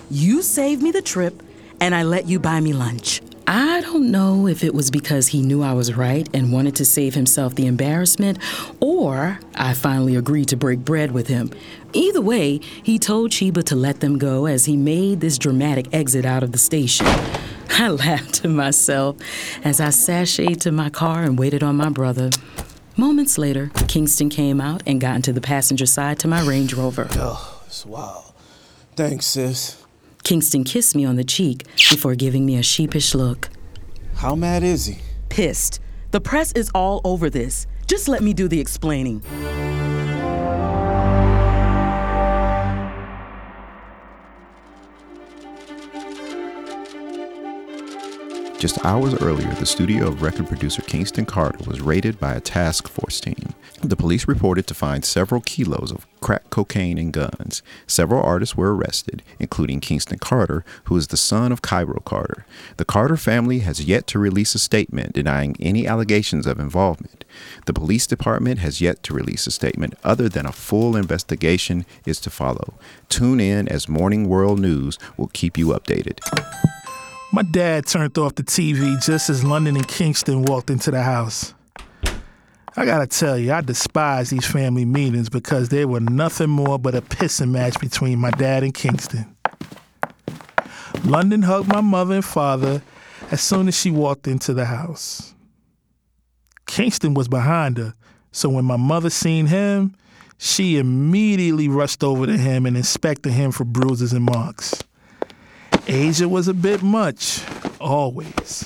You 0.09 0.41
saved 0.41 0.83
me 0.83 0.91
the 0.91 1.01
trip, 1.01 1.41
and 1.81 1.95
I 1.95 2.03
let 2.03 2.27
you 2.27 2.39
buy 2.39 2.59
me 2.59 2.73
lunch. 2.73 3.21
I 3.47 3.81
don't 3.81 4.09
know 4.11 4.47
if 4.47 4.63
it 4.63 4.73
was 4.73 4.89
because 4.89 5.27
he 5.27 5.41
knew 5.41 5.61
I 5.61 5.73
was 5.73 5.95
right 5.95 6.27
and 6.33 6.51
wanted 6.51 6.75
to 6.77 6.85
save 6.85 7.13
himself 7.13 7.55
the 7.55 7.67
embarrassment, 7.67 8.39
or 8.79 9.39
I 9.55 9.73
finally 9.73 10.15
agreed 10.15 10.47
to 10.49 10.57
break 10.57 10.79
bread 10.79 11.11
with 11.11 11.27
him. 11.27 11.51
Either 11.93 12.21
way, 12.21 12.59
he 12.83 12.97
told 12.97 13.31
Chiba 13.31 13.63
to 13.65 13.75
let 13.75 13.99
them 13.99 14.17
go 14.17 14.47
as 14.47 14.65
he 14.65 14.75
made 14.75 15.21
this 15.21 15.37
dramatic 15.37 15.93
exit 15.93 16.25
out 16.25 16.43
of 16.43 16.51
the 16.51 16.57
station. 16.57 17.05
I 17.69 17.89
laughed 17.89 18.35
to 18.35 18.47
myself 18.47 19.17
as 19.63 19.79
I 19.79 19.89
sashayed 19.89 20.61
to 20.61 20.71
my 20.71 20.89
car 20.89 21.23
and 21.23 21.37
waited 21.37 21.61
on 21.61 21.75
my 21.75 21.89
brother. 21.89 22.29
Moments 22.97 23.37
later, 23.37 23.71
Kingston 23.87 24.29
came 24.29 24.61
out 24.61 24.81
and 24.87 25.01
got 25.01 25.17
into 25.17 25.33
the 25.33 25.41
passenger 25.41 25.85
side 25.85 26.17
to 26.19 26.27
my 26.27 26.43
Range 26.43 26.73
Rover. 26.73 27.07
Oh, 27.11 27.61
it's 27.67 27.85
wild. 27.85 28.33
Thanks, 28.95 29.27
sis. 29.27 29.84
Kingston 30.25 30.63
kissed 30.63 30.95
me 30.95 31.05
on 31.05 31.17
the 31.17 31.23
cheek 31.23 31.67
before 31.91 32.15
giving 32.15 32.47
me 32.47 32.57
a 32.57 32.63
sheepish 32.63 33.13
look. 33.13 33.47
How 34.15 34.35
mad 34.35 34.63
is 34.63 34.87
he? 34.87 34.97
Pissed. 35.29 35.79
The 36.09 36.19
press 36.19 36.51
is 36.53 36.71
all 36.73 36.99
over 37.03 37.29
this. 37.29 37.67
Just 37.85 38.07
let 38.07 38.23
me 38.23 38.33
do 38.33 38.47
the 38.47 38.59
explaining. 38.59 39.21
Just 48.57 48.83
hours 48.85 49.13
earlier, 49.21 49.53
the 49.55 49.65
studio 49.65 50.07
of 50.07 50.21
record 50.21 50.47
producer 50.47 50.81
Kingston 50.81 51.25
Carter 51.25 51.59
was 51.69 51.81
raided 51.81 52.19
by 52.19 52.33
a 52.33 52.39
task 52.39 52.87
force 52.87 53.19
team. 53.19 53.53
The 53.81 53.97
police 53.97 54.29
reported 54.29 54.65
to 54.67 54.73
find 54.73 55.03
several 55.03 55.41
kilos 55.41 55.91
of 55.91 56.07
crack 56.21 56.49
cocaine 56.49 56.97
and 56.97 57.11
guns. 57.11 57.61
Several 57.85 58.23
artists 58.23 58.55
were 58.55 58.73
arrested, 58.73 59.21
including 59.39 59.81
Kingston 59.81 60.19
Carter, 60.19 60.63
who 60.85 60.95
is 60.95 61.07
the 61.07 61.17
son 61.17 61.51
of 61.51 61.61
Kyro 61.61 62.03
Carter. 62.05 62.45
The 62.77 62.85
Carter 62.85 63.17
family 63.17 63.59
has 63.59 63.83
yet 63.83 64.07
to 64.07 64.19
release 64.19 64.55
a 64.55 64.59
statement 64.59 65.13
denying 65.13 65.57
any 65.59 65.85
allegations 65.85 66.47
of 66.47 66.57
involvement. 66.57 67.25
The 67.65 67.73
police 67.73 68.07
department 68.07 68.59
has 68.59 68.79
yet 68.79 69.03
to 69.03 69.13
release 69.13 69.45
a 69.45 69.51
statement 69.51 69.95
other 70.03 70.29
than 70.29 70.45
a 70.45 70.53
full 70.53 70.95
investigation 70.95 71.85
is 72.05 72.21
to 72.21 72.29
follow. 72.29 72.75
Tune 73.09 73.41
in 73.41 73.67
as 73.67 73.89
Morning 73.89 74.29
World 74.29 74.59
News 74.61 74.97
will 75.17 75.27
keep 75.27 75.57
you 75.57 75.67
updated. 75.67 76.19
My 77.31 77.41
dad 77.41 77.85
turned 77.87 78.17
off 78.17 78.35
the 78.35 78.43
TV 78.43 79.03
just 79.03 79.29
as 79.29 79.43
London 79.43 79.75
and 79.75 79.87
Kingston 79.87 80.43
walked 80.43 80.69
into 80.69 80.91
the 80.91 81.01
house. 81.01 81.53
I 82.77 82.85
gotta 82.85 83.07
tell 83.07 83.37
you, 83.37 83.51
I 83.51 83.61
despise 83.61 84.29
these 84.29 84.45
family 84.45 84.85
meetings 84.85 85.29
because 85.29 85.69
they 85.69 85.85
were 85.85 85.99
nothing 85.99 86.49
more 86.49 86.77
but 86.77 86.93
a 86.93 87.01
pissing 87.01 87.51
match 87.51 87.79
between 87.79 88.19
my 88.19 88.31
dad 88.31 88.63
and 88.63 88.73
Kingston. 88.73 89.35
London 91.03 91.41
hugged 91.41 91.67
my 91.67 91.81
mother 91.81 92.15
and 92.15 92.25
father 92.25 92.81
as 93.31 93.41
soon 93.41 93.67
as 93.67 93.79
she 93.79 93.91
walked 93.91 94.27
into 94.27 94.53
the 94.53 94.65
house. 94.65 95.33
Kingston 96.67 97.13
was 97.13 97.27
behind 97.27 97.77
her, 97.77 97.93
so 98.31 98.49
when 98.49 98.65
my 98.65 98.77
mother 98.77 99.09
seen 99.09 99.47
him, 99.47 99.95
she 100.37 100.77
immediately 100.77 101.69
rushed 101.69 102.03
over 102.03 102.25
to 102.25 102.37
him 102.37 102.65
and 102.65 102.75
inspected 102.75 103.33
him 103.33 103.51
for 103.51 103.63
bruises 103.63 104.13
and 104.13 104.25
marks. 104.25 104.83
Asia 105.87 106.27
was 106.27 106.47
a 106.47 106.53
bit 106.53 106.81
much, 106.81 107.43
always. 107.79 108.65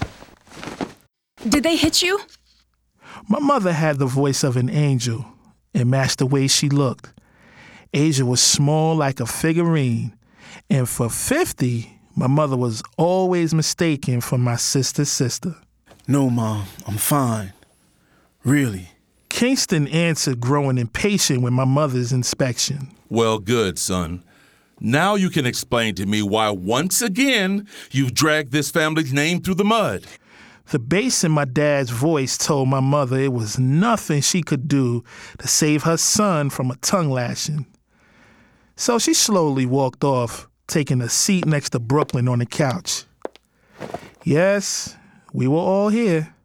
Did 1.47 1.63
they 1.63 1.75
hit 1.75 2.01
you? 2.01 2.19
My 3.27 3.39
mother 3.39 3.73
had 3.73 3.97
the 3.97 4.05
voice 4.05 4.43
of 4.43 4.55
an 4.57 4.69
angel 4.69 5.25
and 5.73 5.91
matched 5.91 6.19
the 6.19 6.25
way 6.25 6.47
she 6.47 6.69
looked. 6.69 7.11
Asia 7.93 8.25
was 8.25 8.41
small 8.41 8.95
like 8.95 9.19
a 9.19 9.25
figurine, 9.25 10.13
and 10.69 10.87
for 10.87 11.09
50, 11.09 11.99
my 12.15 12.27
mother 12.27 12.55
was 12.55 12.83
always 12.97 13.53
mistaken 13.53 14.21
for 14.21 14.37
my 14.37 14.55
sister's 14.55 15.09
sister. 15.09 15.55
No, 16.07 16.29
Mom, 16.29 16.65
I'm 16.87 16.97
fine. 16.97 17.53
Really. 18.43 18.89
Kingston 19.29 19.87
answered, 19.89 20.39
growing 20.39 20.77
impatient 20.77 21.41
with 21.41 21.53
my 21.53 21.65
mother's 21.65 22.11
inspection. 22.11 22.89
Well, 23.09 23.39
good, 23.39 23.77
son. 23.77 24.23
Now 24.81 25.15
you 25.15 25.29
can 25.29 25.45
explain 25.45 25.95
to 25.95 26.05
me 26.05 26.21
why 26.21 26.49
once 26.51 27.01
again 27.01 27.67
you've 27.91 28.13
dragged 28.13 28.51
this 28.51 28.71
family's 28.71 29.11
name 29.11 29.41
through 29.41 29.55
the 29.55 29.65
mud. 29.65 30.05
The 30.71 30.79
bass 30.79 31.23
in 31.23 31.31
my 31.31 31.45
dad's 31.45 31.89
voice 31.89 32.37
told 32.37 32.69
my 32.69 32.79
mother 32.79 33.17
it 33.17 33.33
was 33.33 33.57
nothing 33.57 34.21
she 34.21 34.43
could 34.43 34.67
do 34.67 35.03
to 35.39 35.47
save 35.47 35.83
her 35.83 35.97
son 35.97 36.49
from 36.49 36.69
a 36.69 36.75
tongue 36.77 37.09
lashing. 37.09 37.65
So 38.75 38.99
she 38.99 39.13
slowly 39.13 39.65
walked 39.65 40.03
off, 40.03 40.47
taking 40.67 41.01
a 41.01 41.09
seat 41.09 41.45
next 41.45 41.71
to 41.71 41.79
Brooklyn 41.79 42.27
on 42.27 42.39
the 42.39 42.45
couch. 42.45 43.03
Yes, 44.23 44.95
we 45.33 45.47
were 45.47 45.57
all 45.57 45.89
here. 45.89 46.35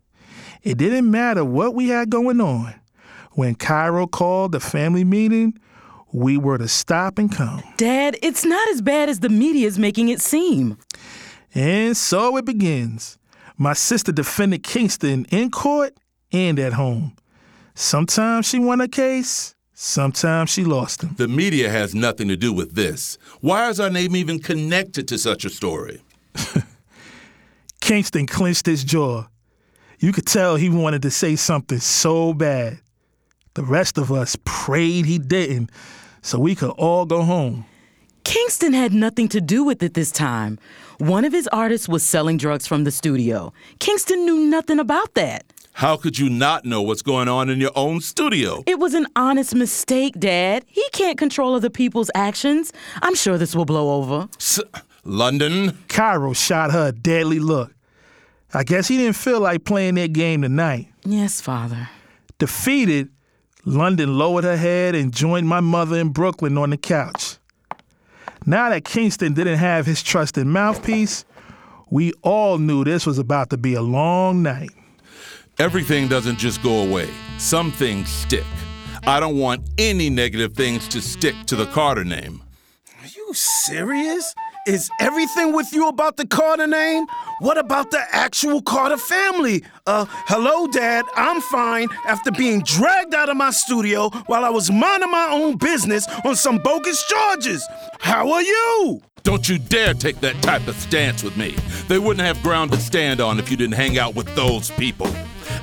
It 0.62 0.78
didn't 0.78 1.10
matter 1.10 1.44
what 1.44 1.74
we 1.74 1.88
had 1.88 2.08
going 2.08 2.40
on. 2.40 2.74
When 3.32 3.54
Kyro 3.54 4.10
called 4.10 4.52
the 4.52 4.60
family 4.60 5.04
meeting, 5.04 5.58
we 6.14 6.38
were 6.38 6.56
to 6.56 6.68
stop 6.68 7.18
and 7.18 7.34
come. 7.34 7.60
Dad, 7.76 8.16
it's 8.22 8.44
not 8.44 8.68
as 8.68 8.80
bad 8.80 9.08
as 9.08 9.18
the 9.18 9.28
media's 9.28 9.80
making 9.80 10.08
it 10.08 10.20
seem. 10.20 10.78
And 11.52 11.96
so 11.96 12.36
it 12.36 12.44
begins. 12.44 13.18
My 13.58 13.72
sister 13.72 14.12
defended 14.12 14.62
Kingston 14.62 15.24
in 15.30 15.50
court 15.50 15.94
and 16.32 16.58
at 16.60 16.74
home. 16.74 17.16
Sometimes 17.74 18.46
she 18.46 18.60
won 18.60 18.80
a 18.80 18.86
case, 18.86 19.56
sometimes 19.72 20.50
she 20.50 20.64
lost 20.64 21.02
him. 21.02 21.16
The 21.16 21.26
media 21.26 21.68
has 21.68 21.96
nothing 21.96 22.28
to 22.28 22.36
do 22.36 22.52
with 22.52 22.76
this. 22.76 23.18
Why 23.40 23.68
is 23.68 23.80
our 23.80 23.90
name 23.90 24.14
even 24.14 24.38
connected 24.38 25.08
to 25.08 25.18
such 25.18 25.44
a 25.44 25.50
story? 25.50 26.00
Kingston 27.80 28.28
clenched 28.28 28.66
his 28.66 28.84
jaw. 28.84 29.26
You 29.98 30.12
could 30.12 30.26
tell 30.26 30.54
he 30.54 30.68
wanted 30.68 31.02
to 31.02 31.10
say 31.10 31.34
something 31.34 31.80
so 31.80 32.32
bad. 32.32 32.78
The 33.54 33.64
rest 33.64 33.98
of 33.98 34.12
us 34.12 34.36
prayed 34.44 35.06
he 35.06 35.18
didn't, 35.18 35.70
so 36.24 36.38
we 36.38 36.54
could 36.54 36.70
all 36.70 37.04
go 37.04 37.22
home. 37.22 37.66
Kingston 38.24 38.72
had 38.72 38.92
nothing 38.94 39.28
to 39.28 39.40
do 39.40 39.62
with 39.62 39.82
it 39.82 39.92
this 39.92 40.10
time. 40.10 40.58
One 40.98 41.24
of 41.26 41.32
his 41.32 41.46
artists 41.48 41.88
was 41.88 42.02
selling 42.02 42.38
drugs 42.38 42.66
from 42.66 42.84
the 42.84 42.90
studio. 42.90 43.52
Kingston 43.78 44.24
knew 44.24 44.38
nothing 44.46 44.78
about 44.78 45.12
that. 45.14 45.44
How 45.74 45.96
could 45.96 46.18
you 46.18 46.30
not 46.30 46.64
know 46.64 46.80
what's 46.80 47.02
going 47.02 47.28
on 47.28 47.50
in 47.50 47.60
your 47.60 47.72
own 47.76 48.00
studio? 48.00 48.62
It 48.66 48.78
was 48.78 48.94
an 48.94 49.06
honest 49.16 49.54
mistake, 49.54 50.18
Dad. 50.18 50.64
He 50.66 50.82
can't 50.92 51.18
control 51.18 51.54
other 51.54 51.68
people's 51.68 52.10
actions. 52.14 52.72
I'm 53.02 53.14
sure 53.14 53.36
this 53.36 53.54
will 53.54 53.64
blow 53.66 53.94
over. 54.00 54.28
S- 54.38 54.60
London? 55.04 55.72
Kyro 55.88 56.34
shot 56.34 56.70
her 56.72 56.88
a 56.88 56.92
deadly 56.92 57.40
look. 57.40 57.74
I 58.54 58.62
guess 58.62 58.88
he 58.88 58.96
didn't 58.96 59.16
feel 59.16 59.40
like 59.40 59.64
playing 59.64 59.96
that 59.96 60.12
game 60.12 60.42
tonight. 60.42 60.88
Yes, 61.04 61.40
Father. 61.40 61.88
Defeated, 62.38 63.10
London 63.66 64.18
lowered 64.18 64.44
her 64.44 64.56
head 64.56 64.94
and 64.94 65.12
joined 65.12 65.48
my 65.48 65.60
mother 65.60 65.96
in 65.96 66.10
Brooklyn 66.10 66.58
on 66.58 66.70
the 66.70 66.76
couch. 66.76 67.38
Now 68.46 68.68
that 68.68 68.84
Kingston 68.84 69.32
didn't 69.32 69.58
have 69.58 69.86
his 69.86 70.02
trusted 70.02 70.46
mouthpiece, 70.46 71.24
we 71.90 72.12
all 72.22 72.58
knew 72.58 72.84
this 72.84 73.06
was 73.06 73.18
about 73.18 73.50
to 73.50 73.56
be 73.56 73.74
a 73.74 73.82
long 73.82 74.42
night. 74.42 74.70
Everything 75.58 76.08
doesn't 76.08 76.38
just 76.38 76.62
go 76.62 76.82
away, 76.82 77.08
some 77.38 77.70
things 77.70 78.10
stick. 78.10 78.44
I 79.06 79.20
don't 79.20 79.38
want 79.38 79.62
any 79.78 80.10
negative 80.10 80.54
things 80.54 80.88
to 80.88 81.00
stick 81.00 81.34
to 81.46 81.56
the 81.56 81.66
Carter 81.66 82.04
name. 82.04 82.42
Are 83.00 83.06
you 83.06 83.32
serious? 83.32 84.34
Is 84.66 84.90
everything 84.98 85.52
with 85.52 85.74
you 85.74 85.88
about 85.88 86.16
the 86.16 86.26
Carter 86.26 86.66
name? 86.66 87.04
What 87.40 87.58
about 87.58 87.90
the 87.90 88.02
actual 88.12 88.62
Carter 88.62 88.96
family? 88.96 89.62
Uh, 89.86 90.06
hello, 90.26 90.66
Dad. 90.68 91.04
I'm 91.14 91.42
fine 91.42 91.88
after 92.06 92.30
being 92.32 92.62
dragged 92.62 93.12
out 93.12 93.28
of 93.28 93.36
my 93.36 93.50
studio 93.50 94.08
while 94.24 94.42
I 94.42 94.48
was 94.48 94.70
minding 94.70 95.10
my 95.10 95.28
own 95.30 95.58
business 95.58 96.08
on 96.24 96.34
some 96.34 96.56
bogus 96.56 97.06
charges. 97.06 97.62
How 98.00 98.32
are 98.32 98.40
you? 98.40 99.02
Don't 99.22 99.46
you 99.50 99.58
dare 99.58 99.92
take 99.92 100.20
that 100.20 100.40
type 100.42 100.66
of 100.66 100.76
stance 100.76 101.22
with 101.22 101.36
me. 101.36 101.54
They 101.88 101.98
wouldn't 101.98 102.26
have 102.26 102.42
ground 102.42 102.72
to 102.72 102.78
stand 102.78 103.20
on 103.20 103.38
if 103.38 103.50
you 103.50 103.58
didn't 103.58 103.74
hang 103.74 103.98
out 103.98 104.14
with 104.14 104.34
those 104.34 104.70
people. 104.70 105.08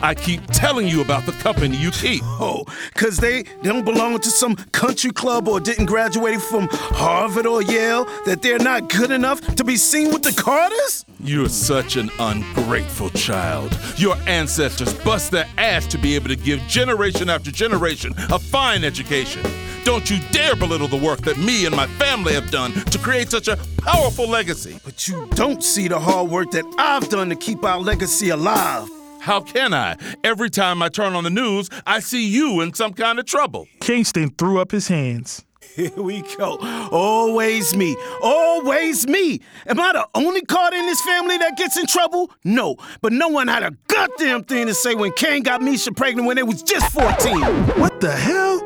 I 0.02 0.16
keep 0.16 0.46
telling 0.48 0.88
you 0.88 1.02
about 1.02 1.26
the 1.26 1.32
company 1.34 1.78
you 1.78 1.92
keep. 1.92 2.22
Oh, 2.24 2.66
because 2.94 3.18
they, 3.18 3.44
they 3.44 3.70
don't 3.70 3.86
belong 3.86 4.20
to 4.20 4.30
some 4.30 4.56
country 4.72 5.12
club 5.12 5.48
or 5.48 5.60
didn't 5.60 5.86
graduate 5.86 6.42
from 6.42 6.68
Harvard 6.72 7.46
or 7.46 7.62
Yale, 7.62 8.06
that 8.26 8.42
they're 8.42 8.60
not 8.60 8.90
good 8.90 9.12
enough 9.12 9.42
to 9.56 9.64
be 9.64 9.78
seen 9.78 10.12
with 10.12 10.24
the 10.24 10.34
Carters? 10.34 11.06
You're 11.20 11.50
such 11.50 11.98
an 11.98 12.10
ungrateful 12.20 13.12
child. 13.12 13.78
Your 13.98 14.16
ancestors 14.28 14.94
bust 15.04 15.32
their 15.32 15.48
ass 15.58 15.86
to 15.88 15.98
be 15.98 16.16
able 16.16 16.30
to 16.30 16.36
give 16.36 16.60
generation 16.62 17.30
after 17.30 17.52
generation 17.52 18.14
a 18.32 18.40
fine 18.40 18.84
education. 18.84 19.44
Don't 19.84 20.10
you 20.10 20.20
dare 20.32 20.56
belittle 20.56 20.88
the 20.88 20.98
work 20.98 21.22
that 21.22 21.38
me 21.38 21.66
and 21.66 21.76
my 21.76 21.88
family 21.88 22.34
have 22.34 22.52
done 22.52 22.72
to 22.72 22.98
create 23.00 23.30
such 23.30 23.48
a 23.48 23.58
powerful 23.78 24.28
legacy. 24.28 24.80
But 24.84 25.08
you 25.08 25.28
don't 25.32 25.64
see 25.64 25.88
the 25.88 26.00
hard 26.00 26.30
work 26.30 26.52
that 26.52 26.66
I've 26.78 27.10
done 27.10 27.30
to 27.30 27.36
keep 27.36 27.64
our 27.64 27.80
legacy 27.80 28.30
alive. 28.30 28.88
How 29.22 29.40
can 29.40 29.72
I? 29.72 29.98
Every 30.24 30.50
time 30.50 30.82
I 30.82 30.90
turn 30.90 31.14
on 31.14 31.24
the 31.24 31.30
news, 31.30 31.70
I 31.86 32.00
see 32.00 32.28
you 32.28 32.60
in 32.62 32.74
some 32.74 32.92
kind 32.92 33.20
of 33.20 33.26
trouble. 33.26 33.68
Kingston 33.80 34.32
threw 34.32 34.60
up 34.60 34.72
his 34.72 34.88
hands. 34.88 35.46
Here 35.76 35.92
we 35.96 36.24
go. 36.40 36.58
Always 36.92 37.76
me. 37.76 37.96
Always 38.24 39.06
me. 39.06 39.40
Am 39.68 39.80
I 39.80 39.94
the 39.94 40.08
only 40.16 40.42
Carter 40.42 40.76
in 40.76 40.88
this 40.88 41.02
family 41.02 41.38
that 41.38 41.56
gets 41.56 41.78
in 41.78 41.86
trouble? 41.86 42.32
No. 42.44 42.78
But 43.02 43.14
no 43.14 43.28
one 43.28 43.48
had 43.48 43.62
a 43.62 43.78
goddamn 43.86 44.44
thing 44.46 44.66
to 44.66 44.74
say 44.74 44.96
when 44.96 45.12
Kane 45.12 45.44
got 45.44 45.62
Misha 45.62 45.92
pregnant 45.92 46.26
when 46.28 46.36
they 46.36 46.44
was 46.44 46.64
just 46.64 46.92
14. 46.92 47.42
What 47.80 48.02
the 48.02 48.12
hell? 48.12 48.60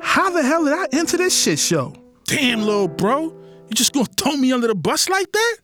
How 0.00 0.30
the 0.30 0.42
hell 0.42 0.64
did 0.64 0.72
I 0.72 0.86
enter 0.98 1.18
this 1.18 1.38
shit 1.38 1.58
show? 1.58 1.92
Damn, 2.24 2.62
little 2.62 2.88
bro. 2.88 3.24
You 3.68 3.74
just 3.74 3.92
gonna 3.92 4.06
throw 4.16 4.36
me 4.38 4.52
under 4.52 4.68
the 4.68 4.74
bus 4.74 5.10
like 5.10 5.30
that? 5.32 5.56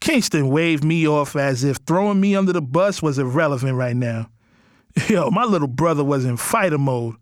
Kingston 0.00 0.48
waved 0.48 0.84
me 0.84 1.06
off 1.08 1.36
as 1.36 1.64
if 1.64 1.78
throwing 1.86 2.20
me 2.20 2.36
under 2.36 2.52
the 2.52 2.62
bus 2.62 3.02
was 3.02 3.18
irrelevant 3.18 3.76
right 3.76 3.96
now. 3.96 4.30
Yo, 5.08 5.30
my 5.30 5.44
little 5.44 5.68
brother 5.68 6.04
was 6.04 6.24
in 6.24 6.36
fighter 6.36 6.78
mode. 6.78 7.16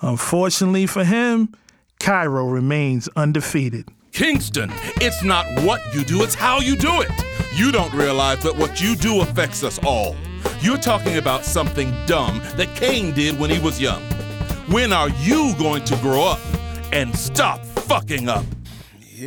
Unfortunately 0.00 0.86
for 0.86 1.04
him, 1.04 1.52
Kyro 2.00 2.50
remains 2.52 3.08
undefeated. 3.16 3.88
Kingston, 4.12 4.70
it's 4.96 5.22
not 5.22 5.44
what 5.62 5.80
you 5.94 6.04
do, 6.04 6.22
it's 6.22 6.34
how 6.34 6.60
you 6.60 6.76
do 6.76 7.02
it. 7.02 7.10
You 7.54 7.72
don't 7.72 7.92
realize 7.92 8.42
that 8.42 8.56
what 8.56 8.80
you 8.80 8.96
do 8.96 9.20
affects 9.20 9.62
us 9.62 9.78
all. 9.84 10.14
You're 10.60 10.78
talking 10.78 11.18
about 11.18 11.44
something 11.44 11.90
dumb 12.06 12.38
that 12.56 12.74
Kane 12.76 13.12
did 13.12 13.38
when 13.38 13.50
he 13.50 13.58
was 13.58 13.80
young. 13.80 14.02
When 14.68 14.92
are 14.92 15.10
you 15.10 15.54
going 15.58 15.84
to 15.84 15.96
grow 15.96 16.24
up 16.24 16.40
and 16.92 17.14
stop 17.16 17.64
fucking 17.64 18.28
up? 18.28 18.44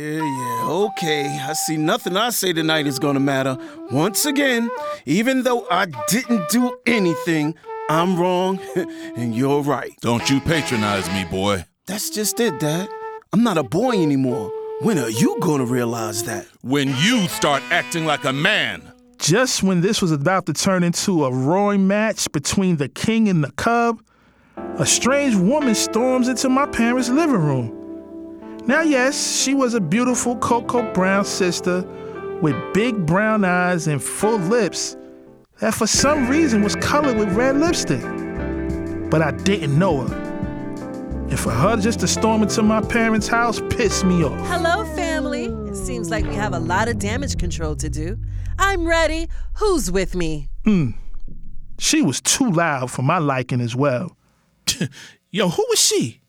Yeah, 0.00 0.24
yeah, 0.24 0.64
okay. 0.86 1.26
I 1.42 1.52
see 1.52 1.76
nothing 1.76 2.16
I 2.16 2.30
say 2.30 2.54
tonight 2.54 2.86
is 2.86 2.98
gonna 2.98 3.20
matter. 3.20 3.58
Once 3.90 4.24
again, 4.24 4.70
even 5.04 5.42
though 5.42 5.66
I 5.70 5.88
didn't 6.08 6.48
do 6.48 6.74
anything, 6.86 7.54
I'm 7.90 8.18
wrong 8.18 8.58
and 8.76 9.34
you're 9.34 9.60
right. 9.60 9.92
Don't 10.00 10.30
you 10.30 10.40
patronize 10.40 11.06
me, 11.10 11.26
boy. 11.30 11.66
That's 11.84 12.08
just 12.08 12.40
it, 12.40 12.58
Dad. 12.58 12.88
I'm 13.34 13.42
not 13.42 13.58
a 13.58 13.62
boy 13.62 14.02
anymore. 14.02 14.50
When 14.80 14.98
are 14.98 15.10
you 15.10 15.38
gonna 15.40 15.66
realize 15.66 16.22
that? 16.22 16.46
When 16.62 16.88
you 16.96 17.28
start 17.28 17.62
acting 17.70 18.06
like 18.06 18.24
a 18.24 18.32
man. 18.32 18.90
Just 19.18 19.62
when 19.62 19.82
this 19.82 20.00
was 20.00 20.12
about 20.12 20.46
to 20.46 20.54
turn 20.54 20.82
into 20.82 21.26
a 21.26 21.30
roaring 21.30 21.86
match 21.86 22.32
between 22.32 22.76
the 22.76 22.88
king 22.88 23.28
and 23.28 23.44
the 23.44 23.52
cub, 23.52 24.00
a 24.56 24.86
strange 24.86 25.36
woman 25.36 25.74
storms 25.74 26.26
into 26.26 26.48
my 26.48 26.64
parents' 26.64 27.10
living 27.10 27.36
room. 27.36 27.79
Now, 28.70 28.82
yes, 28.82 29.42
she 29.42 29.52
was 29.52 29.74
a 29.74 29.80
beautiful 29.80 30.36
cocoa 30.36 30.92
brown 30.92 31.24
sister 31.24 31.82
with 32.40 32.54
big 32.72 33.04
brown 33.04 33.44
eyes 33.44 33.88
and 33.88 34.00
full 34.00 34.38
lips 34.38 34.96
that 35.58 35.74
for 35.74 35.88
some 35.88 36.28
reason 36.28 36.62
was 36.62 36.76
colored 36.76 37.16
with 37.16 37.32
red 37.32 37.56
lipstick. 37.56 38.00
But 39.10 39.22
I 39.22 39.32
didn't 39.32 39.76
know 39.76 40.06
her. 40.06 40.14
And 41.28 41.36
for 41.36 41.50
her 41.50 41.78
just 41.78 41.98
to 41.98 42.06
storm 42.06 42.42
into 42.42 42.62
my 42.62 42.80
parents' 42.80 43.26
house 43.26 43.60
pissed 43.70 44.04
me 44.04 44.22
off. 44.22 44.38
Hello, 44.46 44.84
family. 44.94 45.46
It 45.46 45.74
seems 45.74 46.08
like 46.08 46.24
we 46.24 46.36
have 46.36 46.54
a 46.54 46.60
lot 46.60 46.86
of 46.86 47.00
damage 47.00 47.38
control 47.38 47.74
to 47.74 47.90
do. 47.90 48.18
I'm 48.56 48.86
ready. 48.86 49.28
Who's 49.54 49.90
with 49.90 50.14
me? 50.14 50.48
Hmm. 50.62 50.90
She 51.80 52.02
was 52.02 52.20
too 52.20 52.48
loud 52.48 52.92
for 52.92 53.02
my 53.02 53.18
liking 53.18 53.60
as 53.60 53.74
well. 53.74 54.16
Yo, 55.32 55.48
who 55.48 55.66
was 55.68 55.80
she? 55.80 56.19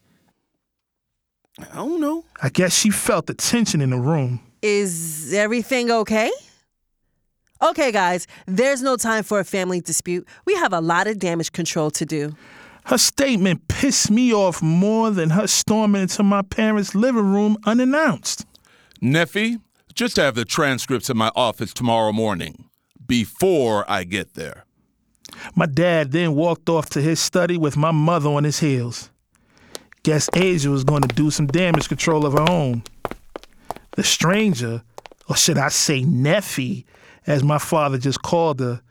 I 1.71 1.75
don't 1.75 2.01
know. 2.01 2.25
I 2.41 2.49
guess 2.49 2.73
she 2.73 2.89
felt 2.89 3.27
the 3.27 3.33
tension 3.33 3.81
in 3.81 3.91
the 3.91 3.97
room. 3.97 4.39
Is 4.61 5.33
everything 5.33 5.91
okay? 5.91 6.31
Okay, 7.61 7.91
guys, 7.91 8.25
there's 8.47 8.81
no 8.81 8.95
time 8.95 9.23
for 9.23 9.39
a 9.39 9.43
family 9.43 9.81
dispute. 9.81 10.27
We 10.45 10.55
have 10.55 10.73
a 10.73 10.81
lot 10.81 11.05
of 11.05 11.19
damage 11.19 11.51
control 11.51 11.91
to 11.91 12.05
do. 12.05 12.35
Her 12.85 12.97
statement 12.97 13.67
pissed 13.67 14.09
me 14.09 14.33
off 14.33 14.63
more 14.63 15.11
than 15.11 15.29
her 15.29 15.45
storming 15.45 16.01
into 16.03 16.23
my 16.23 16.41
parents' 16.41 16.95
living 16.95 17.31
room 17.31 17.57
unannounced. 17.65 18.45
Neffi, 19.01 19.61
just 19.93 20.17
have 20.17 20.33
the 20.33 20.45
transcripts 20.45 21.09
in 21.09 21.17
my 21.17 21.31
office 21.35 21.73
tomorrow 21.73 22.11
morning, 22.11 22.65
before 23.05 23.85
I 23.87 24.03
get 24.03 24.33
there. 24.33 24.65
My 25.55 25.67
dad 25.67 26.11
then 26.11 26.33
walked 26.33 26.69
off 26.69 26.89
to 26.91 27.01
his 27.01 27.19
study 27.19 27.57
with 27.57 27.77
my 27.77 27.91
mother 27.91 28.29
on 28.29 28.43
his 28.43 28.59
heels. 28.59 29.10
Guess 30.03 30.29
Asia 30.33 30.69
was 30.69 30.83
going 30.83 31.03
to 31.03 31.15
do 31.15 31.29
some 31.29 31.45
damage 31.45 31.87
control 31.87 32.25
of 32.25 32.33
her 32.33 32.49
own. 32.49 32.83
The 33.91 34.03
stranger, 34.03 34.81
or 35.29 35.35
should 35.35 35.59
I 35.59 35.69
say 35.69 36.01
Neffi, 36.01 36.85
as 37.27 37.43
my 37.43 37.59
father 37.59 37.99
just 37.99 38.21
called 38.23 38.59
her, 38.61 38.81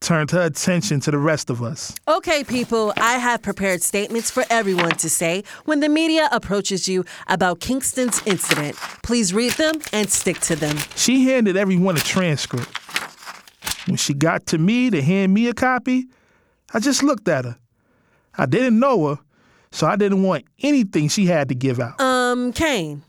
turned 0.00 0.30
her 0.30 0.42
attention 0.42 1.00
to 1.00 1.10
the 1.10 1.18
rest 1.18 1.50
of 1.50 1.62
us. 1.62 1.94
Okay, 2.08 2.44
people, 2.44 2.92
I 2.96 3.14
have 3.14 3.42
prepared 3.42 3.82
statements 3.82 4.30
for 4.30 4.44
everyone 4.48 4.92
to 4.92 5.10
say 5.10 5.44
when 5.64 5.80
the 5.80 5.88
media 5.88 6.28
approaches 6.32 6.88
you 6.88 7.04
about 7.26 7.60
Kingston's 7.60 8.22
incident. 8.26 8.76
Please 9.02 9.34
read 9.34 9.52
them 9.52 9.76
and 9.92 10.10
stick 10.10 10.40
to 10.40 10.56
them. 10.56 10.76
She 10.96 11.24
handed 11.24 11.56
everyone 11.56 11.96
a 11.96 12.00
transcript. 12.00 12.68
When 13.86 13.96
she 13.96 14.14
got 14.14 14.46
to 14.46 14.58
me 14.58 14.88
to 14.90 15.02
hand 15.02 15.34
me 15.34 15.48
a 15.48 15.54
copy, 15.54 16.06
I 16.72 16.80
just 16.80 17.02
looked 17.02 17.28
at 17.28 17.44
her. 17.44 17.58
I 18.36 18.46
didn't 18.46 18.78
know 18.78 19.08
her, 19.08 19.18
so 19.74 19.86
I 19.86 19.96
didn't 19.96 20.22
want 20.22 20.44
anything 20.62 21.08
she 21.08 21.26
had 21.26 21.48
to 21.48 21.54
give 21.54 21.80
out. 21.80 22.00
Um, 22.00 22.52
Kane, 22.52 23.02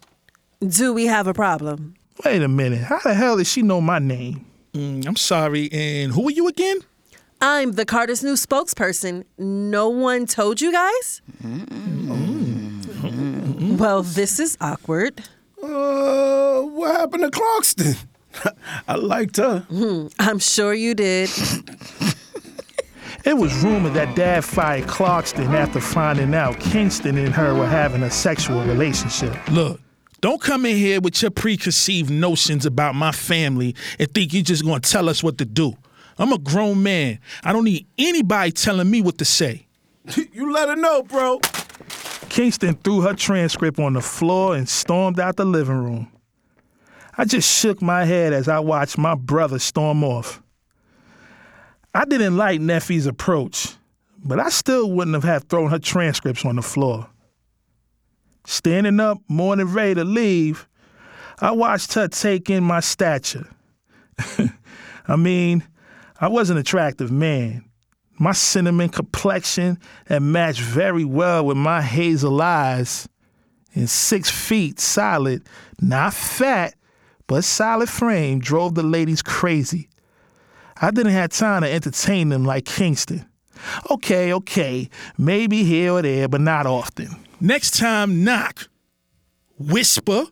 do 0.67 0.93
we 0.93 1.06
have 1.06 1.28
a 1.28 1.34
problem? 1.34 1.93
Wait 2.23 2.41
a 2.41 2.47
minute. 2.47 2.82
How 2.82 2.99
the 2.99 3.13
hell 3.13 3.38
does 3.38 3.47
she 3.47 3.62
know 3.62 3.80
my 3.80 3.99
name? 3.99 4.45
Mm, 4.73 5.06
I'm 5.08 5.15
sorry, 5.15 5.69
and 5.71 6.12
who 6.12 6.28
are 6.28 6.32
you 6.32 6.47
again? 6.47 6.80
I'm 7.39 7.73
the 7.73 7.86
Carter's 7.86 8.23
new 8.23 8.34
spokesperson. 8.34 9.25
No 9.38 9.89
one 9.89 10.25
told 10.25 10.60
you 10.60 10.71
guys? 10.71 11.21
Mmm. 11.43 12.75
Well, 13.78 14.04
this 14.04 14.39
is 14.39 14.58
awkward. 14.62 15.21
Uh, 15.62 16.62
what 16.62 16.95
happened 16.95 17.23
to 17.23 17.30
Clarkston? 17.30 18.06
I 18.88 18.95
liked 18.95 19.38
her. 19.38 19.60
Hmm, 19.69 20.08
I'm 20.17 20.39
sure 20.39 20.73
you 20.73 20.95
did. 20.95 21.30
It 23.26 23.36
was 23.36 23.64
rumored 23.64 23.96
that 23.96 24.16
Dad 24.16 24.46
fired 24.46 24.84
Clarkston 24.84 25.48
after 25.50 25.82
finding 25.82 26.36
out 26.36 26.60
Kingston 26.60 27.18
and 27.18 27.34
her 27.34 27.56
were 27.56 27.66
having 27.66 28.04
a 28.04 28.12
sexual 28.12 28.62
relationship. 28.64 29.36
Look, 29.50 29.82
don't 30.22 30.40
come 30.40 30.64
in 30.68 30.76
here 30.76 31.02
with 31.02 31.20
your 31.24 31.32
preconceived 31.32 32.12
notions 32.12 32.68
about 32.68 32.94
my 32.94 33.12
family 33.12 33.76
and 33.98 34.14
think 34.14 34.32
you're 34.32 34.44
just 34.44 34.64
gonna 34.64 34.80
tell 34.80 35.10
us 35.10 35.24
what 35.24 35.40
to 35.40 35.46
do. 35.46 35.74
I'm 36.20 36.32
a 36.34 36.38
grown 36.38 36.84
man. 36.84 37.18
I 37.44 37.52
don't 37.52 37.64
need 37.64 37.88
anybody 37.98 38.52
telling 38.52 38.92
me 38.92 39.02
what 39.02 39.18
to 39.18 39.26
say. 39.26 39.66
you 40.32 40.54
let 40.54 40.70
her 40.70 40.76
know, 40.76 41.02
bro. 41.02 41.40
Kingston 42.30 42.76
threw 42.76 43.02
her 43.02 43.16
transcript 43.16 43.80
on 43.80 43.94
the 43.94 44.02
floor 44.02 44.56
and 44.56 44.70
stormed 44.70 45.20
out 45.20 45.38
the 45.38 45.46
living 45.46 45.84
room. 45.84 46.12
I 47.18 47.26
just 47.26 47.52
shook 47.60 47.82
my 47.82 48.06
head 48.06 48.34
as 48.34 48.48
I 48.48 48.60
watched 48.60 49.00
my 49.00 49.16
brother 49.16 49.58
storm 49.58 50.04
off. 50.04 50.44
I 51.95 52.03
didn't 52.03 52.36
like 52.36 52.60
Neffi's 52.60 53.05
approach, 53.05 53.73
but 54.21 54.38
I 54.38 54.49
still 54.49 54.91
wouldn't 54.91 55.13
have 55.15 55.23
had 55.23 55.47
thrown 55.47 55.69
her 55.69 55.79
transcripts 55.79 56.43
on 56.43 56.58
the 56.58 56.62
floor. 56.62 57.08
Standing 58.45 58.99
up, 58.99 59.19
more 59.29 59.55
than 59.55 59.71
ready 59.71 59.95
to 59.95 60.03
leave, 60.03 60.67
I 61.39 61.51
watched 61.51 61.93
her 61.93 62.10
take 62.10 62.49
in 62.49 62.65
my 62.65 62.81
stature. 62.81 63.47
I 65.08 65.15
mean, 65.15 65.63
I 66.19 66.27
was 66.27 66.49
an 66.49 66.58
attractive 66.58 67.12
man. 67.12 67.63
My 68.19 68.34
cinnamon 68.34 68.89
complexion 68.89 69.79
that 70.08 70.21
matched 70.21 70.60
very 70.60 71.05
well 71.05 71.45
with 71.45 71.55
my 71.55 71.81
hazel 71.81 72.41
eyes. 72.41 73.08
And 73.73 73.89
six 73.89 74.29
feet 74.29 74.81
solid, 74.81 75.43
not 75.79 76.13
fat, 76.13 76.75
but 77.25 77.45
solid 77.45 77.88
frame 77.88 78.39
drove 78.39 78.75
the 78.75 78.84
ladies 78.84 79.21
crazy. 79.21 79.88
I 80.82 80.92
didn't 80.92 81.14
have 81.14 81.30
time 81.32 81.62
to 81.62 81.72
entertain 81.72 82.30
them 82.30 82.44
like 82.44 82.66
Kingston. 82.66 83.26
Okay, 83.90 84.34
okay, 84.34 84.90
maybe 85.18 85.64
here 85.64 85.94
or 85.94 86.02
there, 86.02 86.28
but 86.28 86.42
not 86.42 86.66
often. 86.66 87.10
Next 87.40 87.78
time, 87.78 88.24
knock, 88.24 88.68
whisper, 89.58 90.26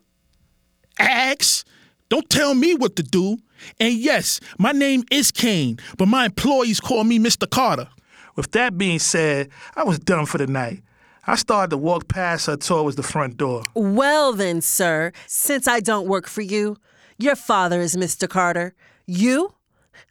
ask. 0.98 1.66
Don't 2.10 2.28
tell 2.28 2.54
me 2.54 2.74
what 2.74 2.96
to 2.96 3.02
do. 3.02 3.38
And 3.80 3.94
yes, 3.94 4.40
my 4.58 4.72
name 4.72 5.04
is 5.10 5.30
Kane, 5.32 5.78
but 5.96 6.06
my 6.06 6.26
employees 6.26 6.80
call 6.80 7.04
me 7.04 7.18
Mr. 7.18 7.48
Carter. 7.48 7.88
With 8.36 8.50
that 8.52 8.76
being 8.76 8.98
said, 8.98 9.48
I 9.74 9.84
was 9.84 9.98
done 9.98 10.26
for 10.26 10.38
the 10.38 10.46
night. 10.46 10.82
I 11.26 11.36
started 11.36 11.70
to 11.70 11.78
walk 11.78 12.08
past 12.08 12.46
her 12.46 12.56
towards 12.56 12.96
the 12.96 13.02
front 13.02 13.38
door. 13.38 13.62
Well, 13.74 14.34
then, 14.34 14.60
sir, 14.60 15.12
since 15.26 15.66
I 15.66 15.80
don't 15.80 16.06
work 16.06 16.26
for 16.26 16.42
you, 16.42 16.76
your 17.16 17.36
father 17.36 17.80
is 17.80 17.96
Mr. 17.96 18.28
Carter. 18.28 18.74
You? 19.06 19.53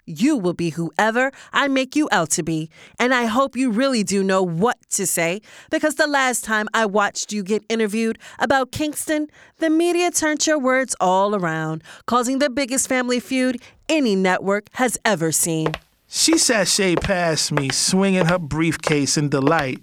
You 0.06 0.38
will 0.38 0.54
be 0.54 0.72
whoever 0.72 1.32
I 1.52 1.67
make 1.67 1.96
you 1.96 2.10
out 2.12 2.30
to 2.32 2.43
be. 2.43 2.69
And 3.00 3.13
I 3.13 3.26
hope 3.26 3.56
you 3.56 3.72
really 3.72 4.04
do 4.04 4.24
know 4.24 4.43
what 4.43 4.78
to 4.91 5.06
say 5.08 5.41
because 5.69 5.96
the 5.96 6.08
last 6.08 6.43
time 6.43 6.67
I 6.74 6.86
watched 6.86 7.32
you 7.32 7.43
get 7.43 7.63
interviewed 7.69 8.19
about 8.39 8.72
Kingston, 8.72 9.28
the 9.60 9.69
media 9.69 10.12
turned 10.12 10.46
your 10.46 10.60
words 10.60 10.96
all 11.00 11.36
around, 11.36 11.84
causing 12.06 12.39
the 12.39 12.50
biggest 12.50 12.88
family 12.88 13.19
feud 13.19 13.62
any 13.89 14.15
network 14.15 14.67
has 14.74 14.98
ever 15.06 15.32
seen. 15.32 15.74
She 16.08 16.34
sashayed 16.34 17.02
past 17.02 17.52
me, 17.52 17.69
swinging 17.69 18.26
her 18.26 18.38
briefcase 18.38 19.17
in 19.17 19.30
delight 19.30 19.80